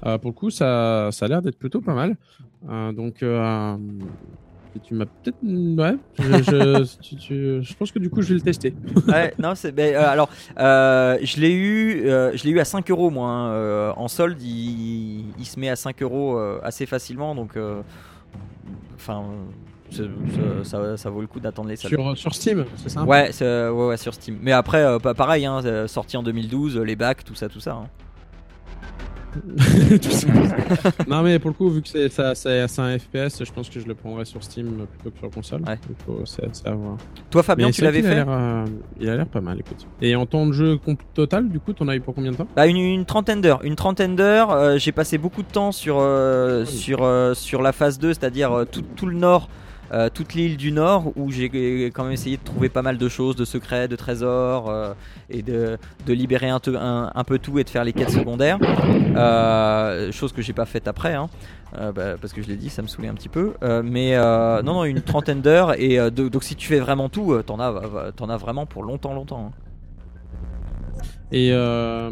Euh, 0.04 0.18
Pour 0.18 0.30
le 0.30 0.34
coup, 0.34 0.50
ça, 0.50 1.10
ça 1.12 1.26
a 1.26 1.28
l'air 1.28 1.42
d'être 1.42 1.58
plutôt 1.58 1.80
pas 1.80 1.94
mal. 1.94 2.16
Euh, 2.68 2.92
donc, 2.92 3.22
tu 4.82 4.94
m'as 4.94 5.04
peut-être. 5.06 5.36
Ouais, 5.42 5.96
je, 6.18 6.84
je, 6.84 6.96
tu- 7.02 7.16
tu- 7.16 7.62
je 7.62 7.74
pense 7.74 7.90
que 7.92 7.98
du 7.98 8.10
coup, 8.10 8.22
je 8.22 8.28
vais 8.28 8.34
le 8.34 8.40
tester. 8.40 8.74
ouais, 9.08 9.34
non, 9.38 9.54
c'est. 9.54 9.72
ben, 9.72 9.94
euh, 9.94 10.08
alors, 10.08 10.28
euh, 10.58 11.18
je 11.22 11.40
l'ai 11.40 11.52
eu, 11.52 12.06
euh, 12.08 12.32
je 12.36 12.44
l'ai 12.44 12.50
eu 12.50 12.60
à 12.60 12.64
5 12.64 12.90
euros, 12.90 13.10
moi. 13.10 13.28
hein. 13.28 13.50
Euh, 13.52 13.92
en 13.96 14.08
solde, 14.08 14.40
il, 14.42 15.26
il 15.38 15.44
se 15.44 15.58
met 15.60 15.68
à 15.68 15.76
5 15.76 16.02
euros 16.02 16.38
assez 16.62 16.86
facilement, 16.86 17.34
donc. 17.34 17.56
Enfin, 18.96 19.22
ça, 19.90 20.02
ça- 20.64 20.96
ça 20.96 21.10
vaut 21.10 21.20
le 21.20 21.26
coup 21.26 21.38
d'attendre 21.40 21.68
les 21.68 21.76
soldes. 21.76 21.94
Sur, 21.94 22.16
sur 22.18 22.34
Steam, 22.34 22.64
c'est 22.76 22.88
ça 22.88 23.04
Ouais, 23.04 23.30
ouais, 23.40 23.68
ouais, 23.70 23.96
sur 23.96 24.14
Steam. 24.14 24.38
Mais 24.42 24.52
après, 24.52 24.82
euh, 24.82 24.98
pas 24.98 25.14
pareil, 25.14 25.46
hein, 25.46 25.86
sorti 25.86 26.16
en 26.16 26.22
2012, 26.22 26.76
euh, 26.76 26.82
les 26.82 26.96
bacs, 26.96 27.24
tout 27.24 27.34
ça, 27.34 27.48
tout 27.48 27.60
ça. 27.60 27.72
hein. 27.74 27.88
Non, 31.08 31.22
mais 31.22 31.38
pour 31.38 31.50
le 31.50 31.54
coup, 31.54 31.68
vu 31.70 31.82
que 31.82 31.88
c'est 31.88 32.08
ça- 32.08 32.34
c'est 32.34 32.66
c'est 32.68 32.80
un 32.80 32.98
FPS, 32.98 33.44
je 33.44 33.52
pense 33.52 33.68
que 33.68 33.80
je 33.80 33.86
le 33.86 33.94
prendrais 33.94 34.24
sur 34.24 34.42
Steam 34.42 34.86
plutôt 34.86 35.10
que 35.10 35.18
sur 35.18 35.30
console. 35.30 35.60
Ouais. 35.62 35.76
Donc, 35.88 35.96
faut- 36.04 36.26
c'est 36.26 36.42
c'est 36.54 36.66
à 36.68 36.72
voir. 36.74 36.96
Toi, 37.30 37.42
Fabien, 37.42 37.66
Mais 37.66 37.72
tu 37.72 37.82
l'avais 37.82 37.98
a 37.98 38.02
fait 38.02 38.24
euh, 38.28 38.64
Il 39.00 39.08
a 39.08 39.16
l'air 39.16 39.26
pas 39.26 39.40
mal, 39.40 39.58
écoute. 39.60 39.86
Et 40.00 40.14
en 40.16 40.26
temps 40.26 40.46
de 40.46 40.52
jeu 40.52 40.78
total, 41.14 41.48
du 41.48 41.60
coup, 41.60 41.72
t'en 41.72 41.88
as 41.88 41.96
eu 41.96 42.00
pour 42.00 42.14
combien 42.14 42.32
de 42.32 42.36
temps? 42.36 42.46
Bah, 42.56 42.66
une, 42.66 42.76
une 42.76 43.04
trentaine 43.04 43.40
d'heures. 43.40 43.64
Une 43.64 43.76
trentaine 43.76 44.16
d'heures. 44.16 44.50
euh, 44.52 44.78
j'ai 44.78 44.92
passé 44.92 45.18
beaucoup 45.18 45.42
de 45.42 45.48
temps 45.48 45.72
sur, 45.72 45.96
euh, 45.98 46.62
Oui. 46.64 46.66
sur, 46.66 47.02
euh, 47.02 47.34
sur 47.34 47.62
la 47.62 47.72
phase 47.72 47.98
2, 47.98 48.12
c'est-à-dire 48.14 48.52
euh, 48.52 48.64
tout, 48.64 48.82
tout 48.96 49.06
le 49.06 49.16
nord, 49.16 49.48
euh, 49.92 50.08
toute 50.12 50.34
l'île 50.34 50.56
du 50.56 50.72
nord, 50.72 51.12
où 51.16 51.30
j'ai 51.30 51.90
quand 51.94 52.04
même 52.04 52.12
essayé 52.12 52.36
de 52.36 52.42
trouver 52.42 52.68
pas 52.68 52.82
mal 52.82 52.98
de 52.98 53.08
choses, 53.08 53.36
de 53.36 53.44
secrets, 53.44 53.88
de 53.88 53.96
trésors, 53.96 54.68
euh, 54.68 54.92
et 55.30 55.42
de, 55.42 55.78
de 56.06 56.12
libérer 56.12 56.48
un, 56.48 56.60
un, 57.14 57.24
peu 57.24 57.38
tout 57.38 57.58
et 57.58 57.64
de 57.64 57.70
faire 57.70 57.84
les 57.84 57.92
quêtes 57.92 58.10
secondaires. 58.10 58.58
Euh, 59.16 60.12
chose 60.12 60.32
que 60.32 60.42
j'ai 60.42 60.52
pas 60.52 60.66
faite 60.66 60.88
après, 60.88 61.14
hein. 61.14 61.28
Euh, 61.78 61.92
bah, 61.92 62.14
parce 62.20 62.32
que 62.32 62.42
je 62.42 62.48
l'ai 62.48 62.56
dit, 62.56 62.70
ça 62.70 62.80
me 62.80 62.86
saoulait 62.86 63.08
un 63.08 63.14
petit 63.14 63.28
peu. 63.28 63.54
Euh, 63.62 63.82
mais 63.84 64.14
euh, 64.14 64.62
non, 64.62 64.74
non, 64.74 64.84
une 64.84 65.02
trentaine 65.02 65.40
d'heures. 65.40 65.78
Et 65.80 65.98
donc, 66.10 66.44
si 66.44 66.56
tu 66.56 66.68
fais 66.68 66.78
vraiment 66.78 67.08
tout, 67.08 67.36
t'en 67.42 67.60
as, 67.60 67.72
as 68.28 68.36
vraiment 68.36 68.66
pour 68.66 68.82
longtemps, 68.82 69.14
longtemps. 69.14 69.52
hein. 69.52 69.65
Et 71.32 71.50
euh, 71.52 72.08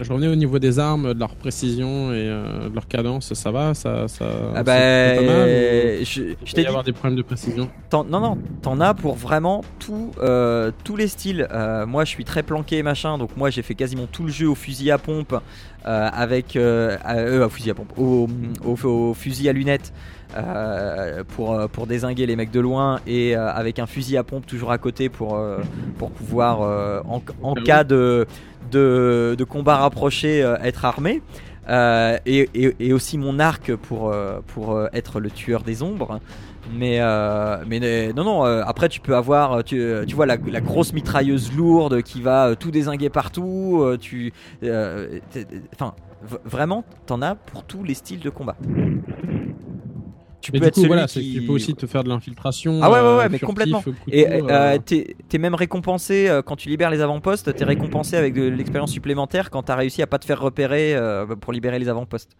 je 0.00 0.10
revenais 0.10 0.28
au 0.28 0.34
niveau 0.34 0.58
des 0.58 0.78
armes, 0.78 1.12
de 1.12 1.18
leur 1.18 1.34
précision 1.36 2.10
et 2.12 2.26
euh, 2.26 2.70
de 2.70 2.74
leur 2.74 2.88
cadence, 2.88 3.34
ça 3.34 3.50
va 3.50 3.74
ça, 3.74 4.08
ça, 4.08 4.24
Ah 4.54 4.62
bah, 4.62 4.72
pas 5.16 5.22
mal, 5.22 5.48
ou- 5.48 6.04
je, 6.04 6.52
t'ai 6.54 6.62
dit, 6.62 6.66
avoir 6.66 6.82
des 6.82 6.92
problèmes 6.92 7.16
de 7.16 7.22
précision? 7.22 7.68
non, 7.92 8.04
non, 8.04 8.38
t'en 8.62 8.80
as 8.80 8.94
pour 8.94 9.14
vraiment 9.14 9.62
tout, 9.86 10.10
euh, 10.20 10.70
tous 10.84 10.96
les 10.96 11.08
styles. 11.08 11.46
Euh, 11.50 11.86
moi, 11.86 12.04
je 12.04 12.10
suis 12.10 12.24
très 12.24 12.42
planqué, 12.42 12.82
machin, 12.82 13.18
donc 13.18 13.30
moi, 13.36 13.50
j'ai 13.50 13.62
fait 13.62 13.74
quasiment 13.74 14.06
tout 14.10 14.24
le 14.24 14.30
jeu 14.30 14.48
au 14.48 14.54
fusil 14.54 14.90
à 14.90 14.98
pompe, 14.98 15.34
euh, 15.86 16.08
avec, 16.12 16.56
au 16.56 17.48
fusil 17.48 17.70
à 17.70 17.74
pompe, 17.74 17.92
au, 17.96 18.28
au- 18.64 18.86
au 18.88 19.14
fusil 19.14 19.48
à 19.48 19.52
lunettes. 19.52 19.92
pour, 21.36 21.56
pour 21.70 21.86
désinguer 21.86 22.26
les 22.26 22.36
mecs 22.36 22.50
de 22.50 22.60
loin 22.60 23.00
et 23.06 23.34
avec 23.36 23.78
un 23.78 23.86
fusil 23.86 24.16
à 24.16 24.24
pompe 24.24 24.44
toujours 24.46 24.70
à 24.72 24.78
côté 24.78 25.08
pour, 25.08 25.40
pour 25.98 26.10
pouvoir 26.10 26.60
en, 27.08 27.22
en 27.42 27.54
cas 27.54 27.84
de, 27.84 28.26
de, 28.70 29.34
de 29.38 29.44
combat 29.44 29.76
rapproché 29.76 30.40
être 30.62 30.84
armé 30.84 31.22
Euh, 31.68 32.16
et, 32.26 32.48
et- 32.54 32.76
et 32.78 32.92
aussi 32.92 33.18
mon 33.18 33.40
arc 33.40 33.74
pour, 33.74 34.14
pour 34.54 34.80
être 34.92 35.18
le 35.18 35.30
tueur 35.30 35.62
des 35.62 35.82
ombres 35.82 36.20
mais, 36.72 36.98
euh, 37.00 37.64
mais 37.66 37.80
euh, 37.82 38.12
non, 38.12 38.24
non, 38.24 38.44
euh, 38.46 38.62
après 38.66 38.88
tu 38.88 39.00
peux 39.00 39.14
avoir, 39.16 39.62
tu, 39.64 39.82
tu 40.06 40.14
vois, 40.14 40.26
la, 40.26 40.36
la 40.36 40.60
grosse 40.60 40.92
mitrailleuse 40.92 41.52
lourde 41.52 42.02
qui 42.02 42.22
va 42.22 42.56
tout 42.56 42.70
désinguer 42.70 43.10
partout. 43.10 43.84
tu, 44.00 44.32
Enfin, 45.74 45.94
vraiment, 46.44 46.84
t'en 47.06 47.22
as 47.22 47.34
pour 47.34 47.64
tous 47.64 47.84
les 47.84 47.94
styles 47.94 48.20
de 48.20 48.30
combat. 48.30 48.56
Tu 50.40 50.52
Mais 50.52 50.58
peux 50.58 50.64
du 50.64 50.68
être 50.68 50.74
coup, 50.74 50.80
celui 50.80 50.88
voilà, 50.88 51.06
qui. 51.06 51.34
tu 51.34 51.42
peux 51.42 51.52
aussi 51.52 51.74
te 51.74 51.86
faire 51.86 52.04
de 52.04 52.08
l'infiltration. 52.08 52.80
Ah 52.82 52.90
ouais, 52.90 53.00
ouais, 53.00 53.16
ouais, 53.18 53.28
mais 53.28 53.38
complètement. 53.38 53.82
couteau, 53.82 53.96
Et 54.08 54.26
t'es 55.28 55.38
même 55.38 55.54
récompensé 55.54 56.40
quand 56.46 56.56
tu 56.56 56.68
libères 56.68 56.90
les 56.90 57.00
avant-postes, 57.00 57.54
t'es 57.54 57.64
récompensé 57.64 58.16
avec 58.16 58.34
de 58.34 58.48
l'expérience 58.48 58.92
supplémentaire 58.92 59.50
quand 59.50 59.64
t'as 59.64 59.76
réussi 59.76 60.02
à 60.02 60.06
pas 60.06 60.18
te 60.18 60.24
faire 60.24 60.40
repérer 60.40 60.96
pour 61.40 61.52
libérer 61.52 61.78
les 61.78 61.88
avant-postes. 61.88 62.36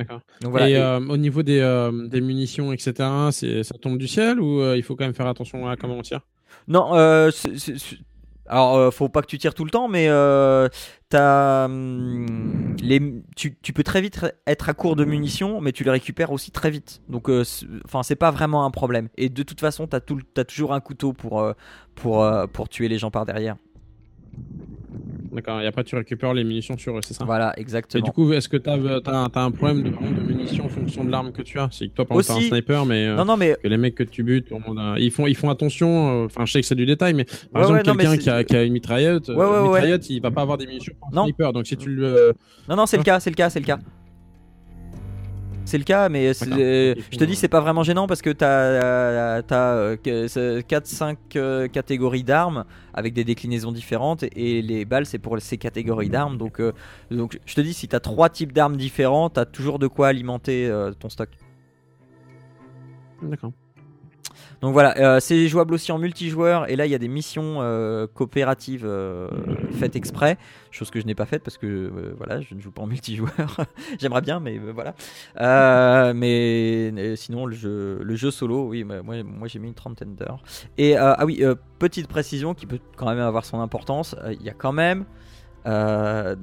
D'accord. 0.00 0.20
Donc 0.40 0.50
voilà. 0.50 0.68
et 0.68 0.72
Et- 0.72 0.76
euh, 0.76 0.98
au 1.08 1.16
niveau 1.16 1.42
des, 1.42 1.60
euh, 1.60 2.08
des 2.08 2.20
munitions, 2.20 2.72
etc., 2.72 2.92
ça 3.62 3.78
tombe 3.80 3.98
du 3.98 4.08
ciel 4.08 4.40
ou 4.40 4.60
euh, 4.60 4.76
il 4.76 4.82
faut 4.82 4.96
quand 4.96 5.04
même 5.04 5.14
faire 5.14 5.26
attention 5.26 5.68
à 5.68 5.76
comment 5.76 5.94
on 5.96 6.02
tire? 6.02 6.20
Non, 6.68 6.92
alors 8.46 8.92
faut 8.92 9.08
pas 9.08 9.22
que 9.22 9.26
tu 9.28 9.38
tires 9.38 9.54
tout 9.54 9.64
le 9.64 9.70
temps, 9.70 9.86
mais 9.88 10.06
t'as, 11.08 11.64
hum, 11.66 12.76
les, 12.82 13.00
tu, 13.36 13.56
tu 13.62 13.72
peux 13.72 13.82
très 13.84 14.00
vite 14.00 14.24
être 14.46 14.68
à 14.68 14.74
court 14.74 14.96
de 14.96 15.04
munitions, 15.04 15.60
mais 15.60 15.72
tu 15.72 15.84
les 15.84 15.90
récupères 15.90 16.32
aussi 16.32 16.50
très 16.50 16.70
vite. 16.70 17.00
Donc, 17.08 17.30
c'est- 17.44 17.66
enfin, 17.84 18.02
c'est 18.02 18.16
pas 18.16 18.30
vraiment 18.30 18.64
un 18.64 18.70
problème. 18.70 19.08
Et 19.16 19.28
de 19.28 19.42
toute 19.42 19.60
façon, 19.60 19.86
t'as 19.86 20.00
tout, 20.00 20.20
t'as 20.34 20.44
toujours 20.44 20.72
un 20.74 20.80
couteau 20.80 21.12
pour 21.12 21.44
pour 21.94 22.26
pour 22.52 22.68
tuer 22.68 22.88
les 22.88 22.98
gens 22.98 23.10
par 23.10 23.24
derrière. 23.26 23.56
D'accord. 25.32 25.60
Et 25.60 25.66
après, 25.66 25.84
tu 25.84 25.94
récupères 25.96 26.34
les 26.34 26.42
munitions 26.44 26.76
sur 26.76 26.96
eux, 26.98 27.00
c'est 27.02 27.14
ça? 27.14 27.24
Voilà, 27.24 27.54
Et 27.56 27.60
exactement. 27.60 28.02
du 28.04 28.10
coup, 28.10 28.32
est-ce 28.32 28.48
que 28.48 28.56
tu 28.56 28.68
as, 28.68 28.74
un 28.74 29.50
problème 29.50 29.82
de, 29.82 29.90
de 29.90 30.22
munitions 30.22 30.64
en 30.66 30.68
fonction 30.68 31.04
de 31.04 31.10
l'arme 31.10 31.32
que 31.32 31.42
tu 31.42 31.58
as? 31.58 31.68
C'est 31.70 31.88
que 31.88 31.94
toi, 31.94 32.04
par 32.04 32.18
exemple, 32.18 32.26
t'as 32.26 32.34
un 32.34 32.38
Aussi- 32.38 32.48
sniper, 32.48 32.86
mais 32.86 33.06
euh, 33.06 33.16
non, 33.16 33.24
non, 33.24 33.36
mais 33.36 33.56
que 33.62 33.68
les 33.68 33.76
mecs 33.76 33.94
que 33.94 34.02
tu 34.02 34.22
butes, 34.22 34.50
euh, 34.52 34.94
ils, 34.98 35.10
font, 35.10 35.26
ils 35.26 35.36
font 35.36 35.50
attention. 35.50 36.22
euh, 36.22 36.26
Enfin, 36.26 36.44
je 36.46 36.52
sais 36.52 36.60
que 36.60 36.66
c'est 36.66 36.74
du 36.74 36.86
détail, 36.86 37.14
mais 37.14 37.24
par 37.24 37.34
Ouais, 37.54 37.60
exemple, 37.60 37.78
ouais, 37.78 37.82
quelqu'un 37.84 38.16
qui 38.16 38.30
a, 38.30 38.44
qui 38.44 38.56
a 38.56 38.62
une 38.64 38.72
mitraillette, 38.72 39.28
euh, 39.30 39.34
Ouais, 39.34 39.62
mitraillette, 39.68 40.10
il 40.10 40.20
va 40.20 40.30
pas 40.30 40.42
avoir 40.42 40.58
des 40.58 40.66
munitions 40.66 40.94
pour 40.98 41.08
un 41.20 41.24
sniper. 41.24 41.52
Donc, 41.52 41.66
si 41.66 41.76
tu 41.76 41.88
le. 41.90 42.04
euh, 42.06 42.32
non, 42.68 42.76
non, 42.76 42.86
c'est 42.86 42.96
le 42.96 43.02
cas, 43.02 43.20
c'est 43.20 43.30
le 43.30 43.36
cas, 43.36 43.50
c'est 43.50 43.60
le 43.60 43.66
cas. 43.66 43.78
C'est 45.70 45.78
le 45.78 45.84
cas, 45.84 46.08
mais 46.08 46.26
euh, 46.26 46.96
je 47.12 47.16
te 47.16 47.22
dis, 47.22 47.36
c'est 47.36 47.46
pas 47.46 47.60
vraiment 47.60 47.84
gênant 47.84 48.08
parce 48.08 48.22
que 48.22 48.30
t'as 48.30 49.38
as, 49.38 49.40
4-5 49.94 51.16
euh, 51.36 51.68
catégories 51.68 52.24
d'armes 52.24 52.64
avec 52.92 53.14
des 53.14 53.22
déclinaisons 53.22 53.70
différentes 53.70 54.24
et 54.34 54.62
les 54.62 54.84
balles, 54.84 55.06
c'est 55.06 55.20
pour 55.20 55.40
ces 55.40 55.58
catégories 55.58 56.08
d'armes. 56.08 56.38
Donc, 56.38 56.58
euh, 56.58 56.72
donc, 57.12 57.38
je 57.46 57.54
te 57.54 57.60
dis, 57.60 57.72
si 57.72 57.86
t'as 57.86 58.00
trois 58.00 58.30
types 58.30 58.52
d'armes 58.52 58.76
différents, 58.76 59.30
t'as 59.30 59.44
toujours 59.44 59.78
de 59.78 59.86
quoi 59.86 60.08
alimenter 60.08 60.66
euh, 60.66 60.90
ton 60.90 61.08
stock. 61.08 61.28
D'accord. 63.22 63.52
Donc 64.60 64.74
voilà, 64.74 64.96
euh, 64.98 65.20
c'est 65.20 65.48
jouable 65.48 65.72
aussi 65.72 65.90
en 65.90 65.98
multijoueur 65.98 66.70
et 66.70 66.76
là 66.76 66.84
il 66.84 66.92
y 66.92 66.94
a 66.94 66.98
des 66.98 67.08
missions 67.08 67.56
euh, 67.60 68.06
coopératives 68.06 68.84
euh, 68.84 69.28
faites 69.72 69.96
exprès, 69.96 70.36
chose 70.70 70.90
que 70.90 71.00
je 71.00 71.06
n'ai 71.06 71.14
pas 71.14 71.24
faite 71.24 71.42
parce 71.42 71.56
que 71.56 72.14
voilà, 72.18 72.42
je 72.42 72.54
ne 72.54 72.60
joue 72.60 72.70
pas 72.70 72.82
en 72.82 72.86
multijoueur. 72.86 73.30
J'aimerais 73.98 74.20
bien, 74.20 74.38
mais 74.38 74.58
voilà. 74.58 74.94
Mais 76.12 77.16
sinon 77.16 77.46
le 77.46 77.54
jeu, 77.54 78.30
solo, 78.30 78.68
oui, 78.68 78.84
bah, 78.84 79.02
moi, 79.02 79.48
j'ai 79.48 79.58
mis 79.58 79.68
une 79.68 79.74
trentaine 79.74 80.14
d'heures. 80.14 80.42
Et 80.76 80.96
ah 80.96 81.24
oui, 81.24 81.42
petite 81.78 82.08
précision 82.08 82.54
qui 82.54 82.66
peut 82.66 82.80
quand 82.96 83.06
même 83.06 83.18
avoir 83.18 83.44
son 83.44 83.60
importance, 83.60 84.14
il 84.30 84.42
y 84.42 84.50
a 84.50 84.54
quand 84.54 84.72
même 84.72 85.06
un 85.64 86.36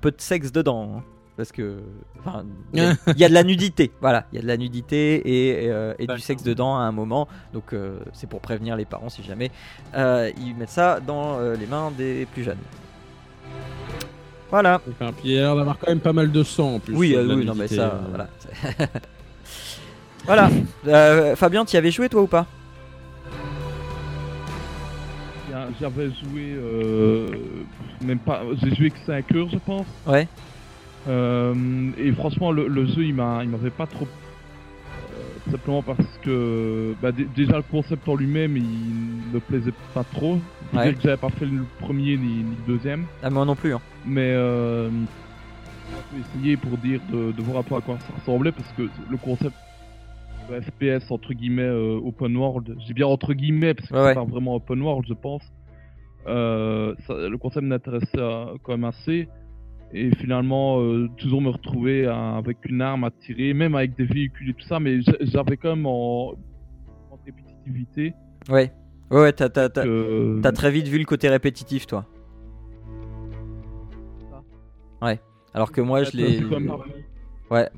peu 0.00 0.10
de 0.12 0.20
sexe 0.20 0.52
dedans. 0.52 0.98
hein. 0.98 1.04
Parce 1.36 1.52
que 1.52 1.80
enfin, 2.18 2.44
il 2.74 2.82
y, 2.82 2.86
a- 2.86 2.94
il 3.08 3.18
y 3.18 3.24
a 3.24 3.28
de 3.28 3.34
la 3.34 3.42
nudité, 3.44 3.90
voilà, 4.00 4.26
il 4.32 4.36
y 4.36 4.38
a 4.38 4.42
de 4.42 4.46
la 4.46 4.56
nudité 4.56 5.16
et, 5.16 5.64
et, 5.64 5.70
euh, 5.70 5.94
et 5.98 6.06
du 6.06 6.20
sexe 6.20 6.42
dedans 6.42 6.76
à 6.76 6.80
un 6.80 6.92
moment, 6.92 7.28
donc 7.52 7.72
euh, 7.72 7.98
c'est 8.12 8.28
pour 8.28 8.40
prévenir 8.40 8.76
les 8.76 8.84
parents 8.84 9.08
si 9.08 9.22
jamais 9.22 9.50
euh, 9.94 10.30
ils 10.38 10.54
mettent 10.54 10.70
ça 10.70 11.00
dans 11.00 11.38
euh, 11.38 11.56
les 11.56 11.66
mains 11.66 11.90
des 11.96 12.26
plus 12.32 12.42
jeunes. 12.44 12.58
Voilà. 14.50 14.80
D'accord. 14.86 15.12
Puis 15.14 15.28
il 15.28 15.32
y 15.34 15.38
a 15.38 15.42
l'air 15.42 15.56
d'avoir 15.56 15.78
quand 15.78 15.88
même 15.88 16.00
pas 16.00 16.12
mal 16.12 16.30
de 16.32 16.42
sang 16.42 16.74
en 16.74 16.78
plus. 16.80 16.94
Oui, 16.96 17.14
oui, 17.16 17.26
non 17.44 17.54
mais 17.54 17.62
nudité, 17.64 17.76
ça, 17.76 18.00
voilà. 18.08 18.28
voilà. 20.26 20.50
Euh, 20.88 21.36
Fabien, 21.36 21.64
tu 21.64 21.74
y 21.74 21.78
avais 21.78 21.90
joué 21.92 22.08
toi 22.08 22.22
ou 22.22 22.26
pas? 22.26 22.46
J'avais 25.80 26.08
joué, 26.08 26.52
euh, 26.56 27.28
même 28.02 28.18
pas, 28.18 28.42
j'ai 28.62 28.74
joué 28.74 28.90
que 28.90 28.98
5 29.06 29.34
heures, 29.34 29.48
je 29.50 29.58
pense. 29.58 29.86
Ouais. 30.06 30.26
Euh, 31.08 31.90
et 31.96 32.12
franchement, 32.12 32.52
le, 32.52 32.68
le 32.68 32.86
jeu, 32.86 33.04
il 33.04 33.14
m'a, 33.14 33.40
il 33.42 33.48
m'avait 33.50 33.70
pas 33.70 33.86
trop. 33.86 34.06
euh, 34.06 35.50
simplement 35.50 35.82
parce 35.82 36.18
que, 36.22 36.94
bah, 37.00 37.10
dé- 37.12 37.24
déjà 37.34 37.56
le 37.56 37.62
concept 37.62 38.06
en 38.08 38.14
lui-même, 38.16 38.56
il 38.56 39.32
me 39.32 39.40
plaisait 39.40 39.72
pas 39.94 40.04
trop. 40.04 40.38
Je 40.72 40.78
Ouais. 40.78 40.94
que 40.94 41.00
j'avais 41.00 41.16
pas 41.16 41.30
fait 41.30 41.46
le 41.46 41.64
premier 41.80 42.16
ni, 42.16 42.42
ni 42.44 42.56
le 42.56 42.62
deuxième, 42.66 43.06
Ah 43.22 43.30
moi 43.30 43.44
non 43.44 43.56
plus. 43.56 43.72
Hein. 43.74 43.80
mais 44.04 44.30
euh, 44.34 44.88
j'ai 46.12 46.20
essayé 46.20 46.56
pour 46.56 46.76
dire 46.78 47.00
de, 47.10 47.32
de 47.32 47.42
voir 47.42 47.58
un 47.58 47.62
peu 47.64 47.74
à 47.76 47.80
quoi 47.80 47.98
ça 48.06 48.12
ressemblait 48.14 48.52
parce 48.52 48.70
que 48.72 48.82
le 49.08 49.16
concept 49.16 49.54
de 50.48 50.60
FPS 50.60 51.10
entre 51.10 51.32
guillemets 51.32 51.62
euh, 51.62 51.98
open 52.04 52.36
world, 52.36 52.76
j'ai 52.86 52.94
bien 52.94 53.06
entre 53.06 53.32
guillemets 53.34 53.74
parce 53.74 53.88
que 53.88 53.94
Ouais, 53.94 54.08
c'est 54.10 54.14
pas 54.14 54.24
vraiment 54.24 54.54
open 54.56 54.80
world, 54.82 55.06
je 55.08 55.14
pense. 55.14 55.42
Euh, 56.28 56.94
ça- 57.06 57.28
le 57.28 57.38
concept 57.38 57.64
m'intéressait 57.66 58.06
euh, 58.18 58.44
quand 58.62 58.72
même 58.72 58.84
assez. 58.84 59.28
Et 59.92 60.14
finalement, 60.16 60.80
euh, 60.80 61.08
toujours 61.16 61.42
me 61.42 61.48
retrouver 61.48 62.06
à- 62.06 62.36
avec 62.36 62.58
une 62.68 62.80
arme 62.80 63.04
à 63.04 63.10
tirer, 63.10 63.52
même 63.54 63.74
avec 63.74 63.96
des 63.96 64.04
véhicules 64.04 64.50
et 64.50 64.54
tout 64.54 64.66
ça, 64.66 64.78
mais 64.78 65.00
j'a- 65.02 65.16
j'avais 65.20 65.56
quand 65.56 65.74
même 65.74 65.86
en, 65.86 66.34
en 67.10 67.18
répétitivité. 67.26 68.14
Ouais. 68.48 68.72
Ouais, 69.10 69.20
ouais, 69.22 69.32
t'as, 69.32 69.48
t'as 69.48 70.52
très 70.52 70.70
vite 70.70 70.86
vu 70.86 70.98
le 70.98 71.04
côté 71.04 71.28
répétitif, 71.28 71.86
toi. 71.88 72.06
Ouais. 75.02 75.20
Alors 75.54 75.72
que 75.72 75.80
moi, 75.80 76.04
je 76.04 76.16
l'ai. 76.16 76.38
Ouais. 77.50 77.68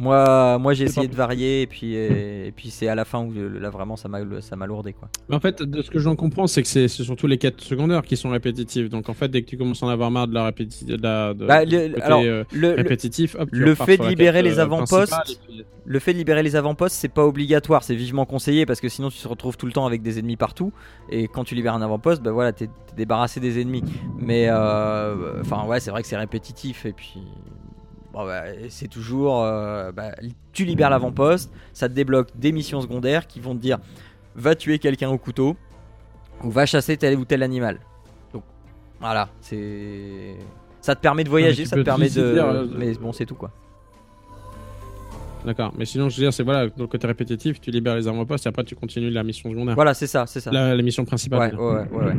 Moi, 0.00 0.58
moi 0.58 0.74
j'ai 0.74 0.84
essayé 0.84 1.08
de 1.08 1.14
varier 1.14 1.62
et 1.62 1.66
puis, 1.66 1.94
et, 1.94 2.52
puis 2.54 2.70
c'est 2.70 2.88
à 2.88 2.94
la 2.94 3.04
fin 3.04 3.20
où 3.24 3.32
là 3.32 3.70
vraiment 3.70 3.96
ça 3.96 4.08
m'a 4.08 4.20
ça 4.40 4.56
m'a 4.56 4.66
lourdé 4.66 4.92
quoi. 4.92 5.08
Mais 5.28 5.36
en 5.36 5.40
fait, 5.40 5.62
de 5.62 5.82
ce 5.82 5.90
que 5.90 5.98
j'en 5.98 6.16
comprends, 6.16 6.46
c'est 6.46 6.62
que 6.62 6.68
c'est 6.68 6.88
surtout 6.88 7.26
les 7.26 7.38
quêtes 7.38 7.60
secondaires 7.60 8.02
qui 8.02 8.16
sont 8.16 8.30
répétitives. 8.30 8.88
Donc 8.88 9.08
en 9.08 9.14
fait, 9.14 9.28
dès 9.28 9.42
que 9.42 9.48
tu 9.48 9.56
commences 9.56 9.82
à 9.82 9.86
en 9.86 9.90
avoir 9.90 10.10
marre 10.10 10.28
de 10.28 10.34
la 10.34 10.44
répétition, 10.44 10.86
de 10.86 11.02
la 11.02 11.34
de, 11.34 11.46
Bah, 11.46 11.60
euh, 11.62 12.44
Le, 12.52 12.70
répétitif, 12.74 13.36
hop, 13.38 13.48
le 13.52 13.74
fait 13.74 13.96
de 13.96 14.06
libérer 14.06 14.42
les 14.42 14.58
euh, 14.58 14.62
avant-postes, 14.62 15.14
puis- 15.24 15.64
le 15.84 15.98
fait 15.98 16.12
de 16.12 16.18
libérer 16.18 16.42
les 16.42 16.56
avant-postes, 16.56 16.94
c'est 16.94 17.08
pas 17.08 17.24
obligatoire, 17.26 17.82
c'est 17.82 17.94
vivement 17.94 18.24
conseillé 18.24 18.66
parce 18.66 18.80
que 18.80 18.88
sinon 18.88 19.10
tu 19.10 19.18
te 19.18 19.28
retrouves 19.28 19.56
tout 19.56 19.66
le 19.66 19.72
temps 19.72 19.86
avec 19.86 20.02
des 20.02 20.18
ennemis 20.18 20.36
partout. 20.36 20.72
Et 21.10 21.28
quand 21.28 21.44
tu 21.44 21.54
libères 21.54 21.74
un 21.74 21.82
avant-poste, 21.82 22.22
bah 22.22 22.32
voilà, 22.32 22.52
t'es 22.52 22.66
t'es 22.66 22.96
débarrassé 22.96 23.40
des 23.40 23.60
ennemis. 23.60 23.82
Mais 24.18 24.46
euh, 24.48 25.40
enfin, 25.40 25.64
ouais, 25.66 25.80
c'est 25.80 25.90
vrai 25.90 26.02
que 26.02 26.08
c'est 26.08 26.16
répétitif 26.16 26.86
et 26.86 26.92
puis. 26.92 27.20
Bon, 28.12 28.24
bah, 28.26 28.42
c'est 28.68 28.88
toujours. 28.88 29.42
euh, 29.44 29.92
bah, 29.92 30.10
tu 30.52 30.64
libères 30.64 30.90
l'avant-poste, 30.90 31.52
ça 31.72 31.88
te 31.88 31.94
débloque 31.94 32.28
des 32.36 32.50
missions 32.52 32.80
secondaires 32.80 33.26
qui 33.26 33.40
vont 33.40 33.54
te 33.54 33.60
dire 33.60 33.78
va 34.34 34.54
tuer 34.54 34.78
quelqu'un 34.78 35.10
au 35.10 35.18
couteau 35.18 35.56
ou 36.42 36.50
va 36.50 36.66
chasser 36.66 36.96
tel 36.96 37.16
ou 37.18 37.24
tel 37.24 37.42
animal. 37.42 37.78
Donc 38.32 38.42
voilà, 39.00 39.28
c'est. 39.40 40.34
Ça 40.80 40.94
te 40.94 41.00
permet 41.00 41.24
de 41.24 41.28
voyager, 41.28 41.66
ça 41.66 41.76
te 41.76 41.82
permet 41.82 42.08
de. 42.08 42.32
dire, 42.32 42.46
euh, 42.46 42.66
Mais 42.76 42.94
bon, 42.94 43.12
c'est 43.12 43.26
tout 43.26 43.34
quoi. 43.34 43.50
D'accord. 45.44 45.72
Mais 45.78 45.84
sinon, 45.86 46.08
je 46.08 46.16
veux 46.16 46.22
dire, 46.24 46.32
c'est 46.34 46.42
voilà, 46.42 46.66
dans 46.68 46.84
le 46.84 46.86
côté 46.86 47.06
répétitif, 47.06 47.60
tu 47.60 47.70
libères 47.70 47.96
les 47.96 48.06
avant-postes 48.08 48.44
et 48.44 48.48
après 48.48 48.64
tu 48.64 48.74
continues 48.74 49.10
la 49.10 49.22
mission 49.22 49.50
secondaire. 49.50 49.74
Voilà, 49.74 49.94
c'est 49.94 50.06
ça, 50.06 50.26
c'est 50.26 50.40
ça. 50.40 50.50
La, 50.50 50.74
la 50.74 50.82
mission 50.82 51.04
principale. 51.04 51.54
Ouais, 51.54 51.62
ouais, 51.64 51.88
ouais, 51.90 52.04
ouais. 52.06 52.14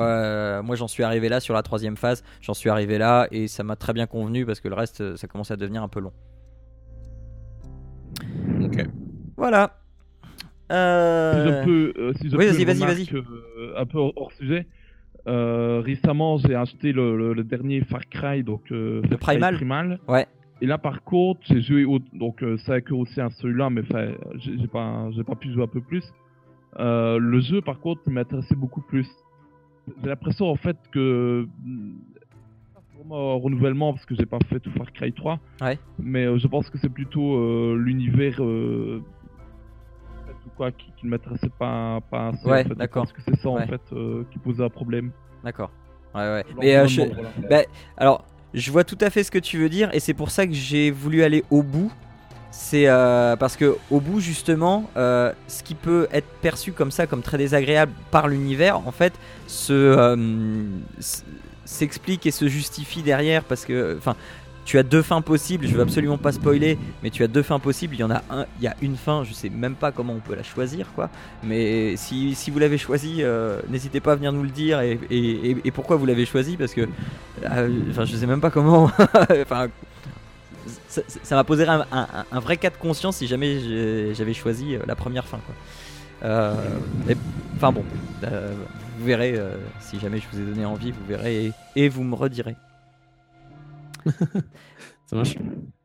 Ouais, 0.00 0.06
euh, 0.08 0.62
moi 0.62 0.76
j'en 0.76 0.88
suis 0.88 1.02
arrivé 1.02 1.28
là 1.28 1.40
sur 1.40 1.54
la 1.54 1.62
troisième 1.62 1.96
phase, 1.96 2.22
j'en 2.40 2.54
suis 2.54 2.70
arrivé 2.70 2.98
là 2.98 3.26
et 3.30 3.48
ça 3.48 3.62
m'a 3.64 3.76
très 3.76 3.92
bien 3.92 4.06
convenu 4.06 4.44
parce 4.46 4.60
que 4.60 4.68
le 4.68 4.74
reste 4.74 5.16
ça 5.16 5.26
commence 5.28 5.50
à 5.50 5.56
devenir 5.56 5.82
un 5.82 5.88
peu 5.88 6.00
long. 6.00 6.12
Ok. 8.64 8.86
Voilà. 9.36 9.76
Si 10.68 10.76
Euh, 10.76 11.62
je 11.62 11.64
peux, 11.64 11.92
euh, 12.00 12.12
si 12.20 12.30
je 12.30 12.36
oui, 12.36 12.46
peux 12.46 12.52
vas-y, 12.52 12.64
vas-y, 12.64 12.82
remarque, 12.82 13.14
euh, 13.14 13.74
un 13.76 13.86
peu 13.86 13.98
hors, 13.98 14.32
sujet. 14.38 14.66
Euh, 15.26 15.82
récemment, 15.84 16.38
j'ai 16.38 16.54
acheté 16.54 16.92
le, 16.92 17.16
le- 17.16 17.32
le 17.34 17.44
dernier 17.44 17.82
Far 17.82 18.08
Cry, 18.08 18.42
donc 18.42 18.62
euh, 18.72 19.02
Far 19.02 19.10
Cry 19.18 19.18
Primal 19.18 19.54
Primal. 19.56 19.98
Ouais. 20.08 20.26
Et 20.62 20.66
là, 20.66 20.78
par 20.78 21.02
contre, 21.04 21.40
j'ai 21.44 21.60
joué 21.60 21.84
au, 21.84 21.98
donc 22.12 22.42
euh, 22.42 22.56
ça 22.58 22.80
que 22.80 22.92
aussi 22.94 23.20
un 23.20 23.30
celui-là, 23.30 23.68
mais 23.70 23.82
j'ai 24.38 24.58
j'ai 24.58 24.66
pas, 24.68 25.08
j'ai 25.12 25.24
pas 25.24 25.34
pu 25.34 25.52
jouer 25.52 25.64
un 25.64 25.68
peu 25.68 25.80
plus. 25.80 26.04
Euh, 26.78 27.18
le 27.18 27.40
jeu, 27.40 27.60
par 27.60 27.80
contre, 27.80 28.02
m'intéressait 28.06 28.54
beaucoup 28.54 28.82
plus. 28.82 29.08
J'ai 30.02 30.08
l'impression 30.08 30.46
en 30.50 30.56
fait 30.56 30.76
que 30.90 31.46
vraiment 32.96 33.34
un 33.36 33.40
renouvellement 33.40 33.92
parce 33.92 34.04
que 34.06 34.14
j'ai 34.14 34.26
pas 34.26 34.38
fait 34.48 34.60
tout 34.60 34.70
Far 34.72 34.92
Cry 34.92 35.12
3. 35.12 35.38
Ouais. 35.62 35.78
Mais 35.98 36.24
euh, 36.26 36.38
je 36.38 36.46
pense 36.46 36.68
que 36.70 36.78
c'est 36.78 36.88
plutôt 36.88 37.36
euh, 37.36 37.76
l'univers 37.78 38.42
euh, 38.42 39.02
en 40.22 40.26
fait, 40.26 40.32
ou 40.46 40.50
quoi 40.56 40.70
qui, 40.72 40.92
qui 40.98 41.06
ne 41.06 41.10
m'intéressait 41.10 41.50
pas, 41.58 42.00
pas 42.10 42.28
assez. 42.28 42.46
Ouais, 42.46 42.64
en 42.64 42.68
fait. 42.68 42.74
D'accord. 42.74 43.04
pense 43.04 43.12
que 43.12 43.22
c'est 43.22 43.36
ça 43.40 43.48
Ouais. 43.50 43.62
en 43.62 43.66
fait 43.66 43.80
euh, 43.92 44.24
qui 44.30 44.38
posait 44.38 44.64
un 44.64 44.68
problème. 44.68 45.10
D'accord. 45.44 45.70
Ouais, 46.14 46.20
ouais. 46.22 46.44
Mais 46.58 46.88
je- 46.88 47.02
voilà. 47.02 47.28
bah, 47.48 47.62
alors, 47.96 48.24
je 48.52 48.70
vois 48.70 48.84
tout 48.84 48.98
à 49.00 49.10
fait 49.10 49.22
ce 49.22 49.30
que 49.30 49.38
tu 49.38 49.58
veux 49.58 49.68
dire 49.68 49.88
et 49.94 50.00
c'est 50.00 50.14
pour 50.14 50.30
ça 50.30 50.46
que 50.46 50.52
j'ai 50.52 50.90
voulu 50.90 51.22
aller 51.22 51.44
au 51.50 51.62
bout. 51.62 51.92
C'est 52.50 52.88
euh, 52.88 53.36
parce 53.36 53.56
que 53.56 53.76
au 53.90 54.00
bout 54.00 54.20
justement, 54.20 54.90
euh, 54.96 55.32
ce 55.46 55.62
qui 55.62 55.74
peut 55.74 56.08
être 56.12 56.26
perçu 56.42 56.72
comme 56.72 56.90
ça, 56.90 57.06
comme 57.06 57.22
très 57.22 57.38
désagréable 57.38 57.92
par 58.10 58.26
l'univers, 58.26 58.78
en 58.86 58.90
fait, 58.90 59.12
se 59.46 59.72
euh, 59.72 60.64
s'explique 61.64 62.26
et 62.26 62.32
se 62.32 62.48
justifie 62.48 63.02
derrière 63.02 63.44
parce 63.44 63.64
que, 63.64 63.96
enfin, 63.96 64.16
tu 64.64 64.78
as 64.78 64.82
deux 64.82 65.02
fins 65.02 65.20
possibles. 65.20 65.66
Je 65.66 65.74
veux 65.74 65.82
absolument 65.82 66.18
pas 66.18 66.32
spoiler, 66.32 66.76
mais 67.04 67.10
tu 67.10 67.22
as 67.22 67.28
deux 67.28 67.42
fins 67.42 67.60
possibles. 67.60 67.94
Il 67.94 68.00
y 68.00 68.04
en 68.04 68.10
a 68.10 68.22
un, 68.30 68.46
il 68.58 68.64
y 68.64 68.66
a 68.66 68.74
une 68.82 68.96
fin. 68.96 69.22
Je 69.22 69.32
sais 69.32 69.48
même 69.48 69.76
pas 69.76 69.92
comment 69.92 70.12
on 70.12 70.20
peut 70.20 70.34
la 70.34 70.42
choisir, 70.42 70.92
quoi. 70.94 71.08
Mais 71.44 71.96
si, 71.96 72.34
si 72.34 72.50
vous 72.50 72.58
l'avez 72.58 72.78
choisi, 72.78 73.22
n'hésitez 73.68 74.00
pas 74.00 74.12
à 74.12 74.16
venir 74.16 74.32
nous 74.32 74.42
le 74.42 74.50
dire 74.50 74.80
et, 74.80 75.70
pourquoi 75.72 75.96
vous 75.96 76.06
l'avez 76.06 76.26
choisi 76.26 76.56
parce 76.56 76.74
que, 76.74 76.88
enfin, 77.46 78.04
je 78.04 78.16
sais 78.16 78.26
même 78.26 78.40
pas 78.40 78.50
comment. 78.50 78.90
ça 80.90 81.36
m'a 81.36 81.44
posé 81.44 81.64
un, 81.68 82.40
vrai 82.40 82.56
cas 82.56 82.70
de 82.70 82.76
conscience 82.76 83.18
si 83.18 83.26
jamais 83.26 84.12
j'avais 84.14 84.34
choisi 84.34 84.74
euh, 84.74 84.80
la 84.86 84.96
première 84.96 85.26
fin, 85.26 85.38
quoi. 85.38 85.54
Euh, 86.22 86.54
Enfin 87.56 87.72
bon, 87.72 87.84
euh, 88.24 88.54
vous 88.98 89.04
verrez 89.04 89.38
si 89.80 90.00
jamais 90.00 90.18
je 90.18 90.24
vous 90.32 90.40
ai 90.40 90.46
donné 90.46 90.64
envie, 90.64 90.92
vous 90.92 91.04
verrez 91.06 91.52
et 91.76 91.88
vous 91.88 92.02
me 92.04 92.14
redirez. 92.14 92.56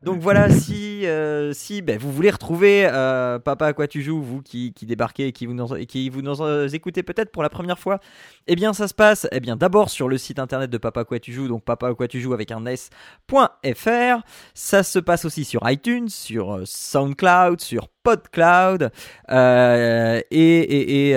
Donc 0.02 0.20
voilà, 0.20 0.48
si, 0.50 1.04
euh, 1.04 1.52
si 1.52 1.82
ben, 1.82 1.98
vous 1.98 2.12
voulez 2.12 2.30
retrouver 2.30 2.88
euh, 2.88 3.40
Papa 3.40 3.66
à 3.66 3.72
quoi 3.72 3.88
tu 3.88 4.02
joues, 4.02 4.22
vous 4.22 4.40
qui, 4.40 4.72
débarquez 4.82 5.26
et 5.26 5.32
qui 5.32 5.46
vous 5.46 5.52
nous, 5.52 5.66
qui 5.86 6.08
vous 6.10 6.20
euh, 6.42 6.68
écoutez 6.68 7.02
peut-être 7.02 7.32
pour 7.32 7.42
la 7.42 7.48
première 7.48 7.78
fois, 7.78 7.98
eh 8.46 8.54
bien 8.54 8.72
ça 8.72 8.86
se 8.86 8.94
passe 8.94 9.26
eh 9.32 9.40
bien 9.40 9.56
d'abord 9.56 9.90
sur 9.90 10.08
le 10.08 10.16
site 10.16 10.38
internet 10.38 10.70
de 10.70 10.78
Papa 10.78 11.00
à 11.00 11.04
quoi 11.04 11.18
tu 11.18 11.32
joues, 11.32 11.48
donc 11.48 11.64
papa 11.64 11.88
à 11.88 11.94
quoi 11.94 12.06
tu 12.06 12.20
joues 12.20 12.34
avec 12.34 12.52
un 12.52 12.64
s.fr. 12.66 14.22
Ça 14.54 14.82
se 14.84 14.98
passe 15.00 15.24
aussi 15.24 15.44
sur 15.44 15.68
iTunes, 15.68 16.08
sur 16.08 16.60
SoundCloud, 16.64 17.60
sur 17.60 17.88
PodCloud, 18.04 18.92
et, 19.28 20.22
et, 20.30 21.14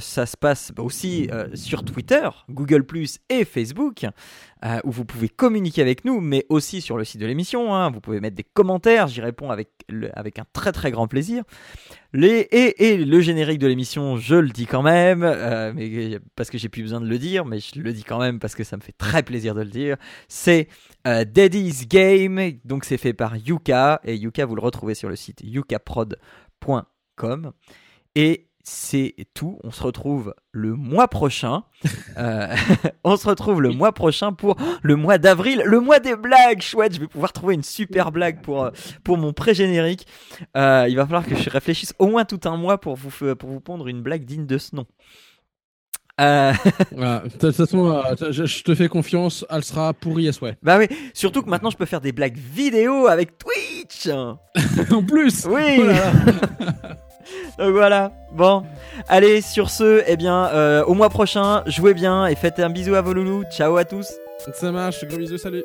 ça 0.00 0.26
se 0.26 0.36
passe 0.36 0.72
aussi 0.76 1.30
sur 1.54 1.84
Twitter, 1.84 2.28
Google 2.50 2.84
+ 3.06 3.30
et 3.30 3.46
Facebook 3.46 4.04
euh, 4.66 4.80
où 4.84 4.90
vous 4.90 5.04
pouvez 5.04 5.28
communiquer 5.28 5.80
avec 5.80 6.04
nous, 6.04 6.20
mais 6.20 6.44
aussi 6.48 6.80
sur 6.80 6.98
le 6.98 7.04
site 7.04 7.20
de 7.20 7.26
l'émission. 7.26 7.72
hein. 7.74 7.90
Vous 7.90 8.00
pouvez 8.00 8.20
mettre 8.20 8.36
des 8.36 8.42
commentaires, 8.42 9.06
j'y 9.06 9.20
réponds 9.20 9.50
avec, 9.50 9.68
avec 10.14 10.40
un 10.40 10.44
très 10.52 10.72
très 10.72 10.90
grand 10.90 11.06
plaisir. 11.06 11.44
Les, 12.12 12.48
et, 12.50 12.88
et 12.88 12.96
le 12.96 13.20
générique 13.20 13.60
de 13.60 13.68
l'émission, 13.68 14.16
je 14.16 14.34
le 14.34 14.48
dis 14.48 14.66
quand 14.66 14.82
même, 14.82 15.22
euh, 15.22 15.72
mais, 15.74 16.18
parce 16.34 16.50
que 16.50 16.58
j'ai 16.58 16.68
plus 16.68 16.82
besoin 16.82 17.00
de 17.00 17.06
le 17.06 17.18
dire, 17.18 17.44
mais 17.44 17.60
je 17.60 17.80
le 17.80 17.92
dis 17.92 18.02
quand 18.02 18.18
même 18.18 18.40
parce 18.40 18.56
que 18.56 18.64
ça 18.64 18.76
me 18.76 18.82
fait 18.82 18.94
très 18.96 19.22
plaisir 19.22 19.54
de 19.54 19.60
le 19.60 19.70
dire. 19.70 19.96
C'est 20.26 20.68
euh, 21.06 21.24
Daddy's 21.24 21.86
Game, 21.86 22.40
donc 22.64 22.84
c'est 22.84 22.98
fait 22.98 23.12
par 23.12 23.36
Yuka, 23.36 24.00
et 24.04 24.16
Yuka 24.16 24.46
vous 24.46 24.56
le 24.56 24.62
retrouvez 24.62 24.94
sur 24.94 25.08
le 25.08 25.16
site 25.16 25.40
yukaprod.com. 25.44 27.52
Et 28.14 28.48
c'est 28.68 29.14
tout. 29.32 29.60
On 29.62 29.70
se 29.70 29.80
retrouve 29.80 30.34
le 30.50 30.74
mois 30.74 31.06
prochain. 31.06 31.62
Euh, 32.18 32.52
on 33.04 33.16
se 33.16 33.28
retrouve 33.28 33.62
le 33.62 33.70
mois 33.70 33.92
prochain 33.92 34.32
pour 34.32 34.56
le 34.82 34.96
mois 34.96 35.18
d'avril, 35.18 35.62
le 35.64 35.78
mois 35.78 36.00
des 36.00 36.16
blagues. 36.16 36.60
Chouette, 36.62 36.94
je 36.94 37.00
vais 37.00 37.06
pouvoir 37.06 37.32
trouver 37.32 37.54
une 37.54 37.62
super 37.62 38.10
blague 38.10 38.42
pour, 38.42 38.64
euh, 38.64 38.70
pour 39.04 39.18
mon 39.18 39.32
pré-générique. 39.32 40.08
Euh, 40.56 40.86
il 40.88 40.96
va 40.96 41.04
falloir 41.04 41.24
que 41.24 41.36
je 41.36 41.48
réfléchisse 41.48 41.94
au 42.00 42.08
moins 42.08 42.24
tout 42.24 42.40
un 42.44 42.56
mois 42.56 42.80
pour 42.80 42.96
vous, 42.96 43.10
pour 43.36 43.50
vous 43.50 43.60
pondre 43.60 43.86
une 43.86 44.02
blague 44.02 44.24
digne 44.24 44.46
de 44.46 44.58
ce 44.58 44.74
nom. 44.74 44.86
Euh, 46.20 46.52
Voilà. 46.90 47.20
De 47.20 47.28
toute 47.28 47.52
façon, 47.52 48.02
je, 48.30 48.62
te 48.64 48.74
fais 48.74 48.88
confiance, 48.88 49.46
elle 49.48 49.62
sera 49.62 49.94
pourrie 49.94 50.28
à 50.28 50.32
souhait. 50.32 50.56
bah 50.64 50.76
oui, 50.78 50.88
surtout 51.14 51.42
que 51.42 51.50
maintenant 51.50 51.70
je 51.70 51.76
peux 51.76 51.86
faire 51.86 52.00
des 52.00 52.12
blagues 52.12 52.36
vidéo 52.36 53.06
avec 53.06 53.38
Twitch. 53.38 54.08
en 54.90 55.04
plus 55.04 55.46
Oui. 55.46 55.82
Oh. 55.82 56.96
Donc 57.58 57.72
voilà. 57.72 58.12
Bon, 58.32 58.64
allez 59.08 59.40
sur 59.40 59.70
ce, 59.70 60.02
eh 60.06 60.16
bien, 60.16 60.46
euh, 60.46 60.84
au 60.84 60.94
mois 60.94 61.10
prochain, 61.10 61.62
jouez 61.66 61.94
bien 61.94 62.26
et 62.26 62.34
faites 62.34 62.58
un 62.58 62.70
bisou 62.70 62.94
à 62.94 63.00
vos 63.00 63.12
loulous. 63.12 63.44
Ciao 63.50 63.76
à 63.76 63.84
tous. 63.84 64.12
Ça 64.54 64.70
marche, 64.70 65.04
gros 65.06 65.18
bisous, 65.18 65.38
salut 65.38 65.64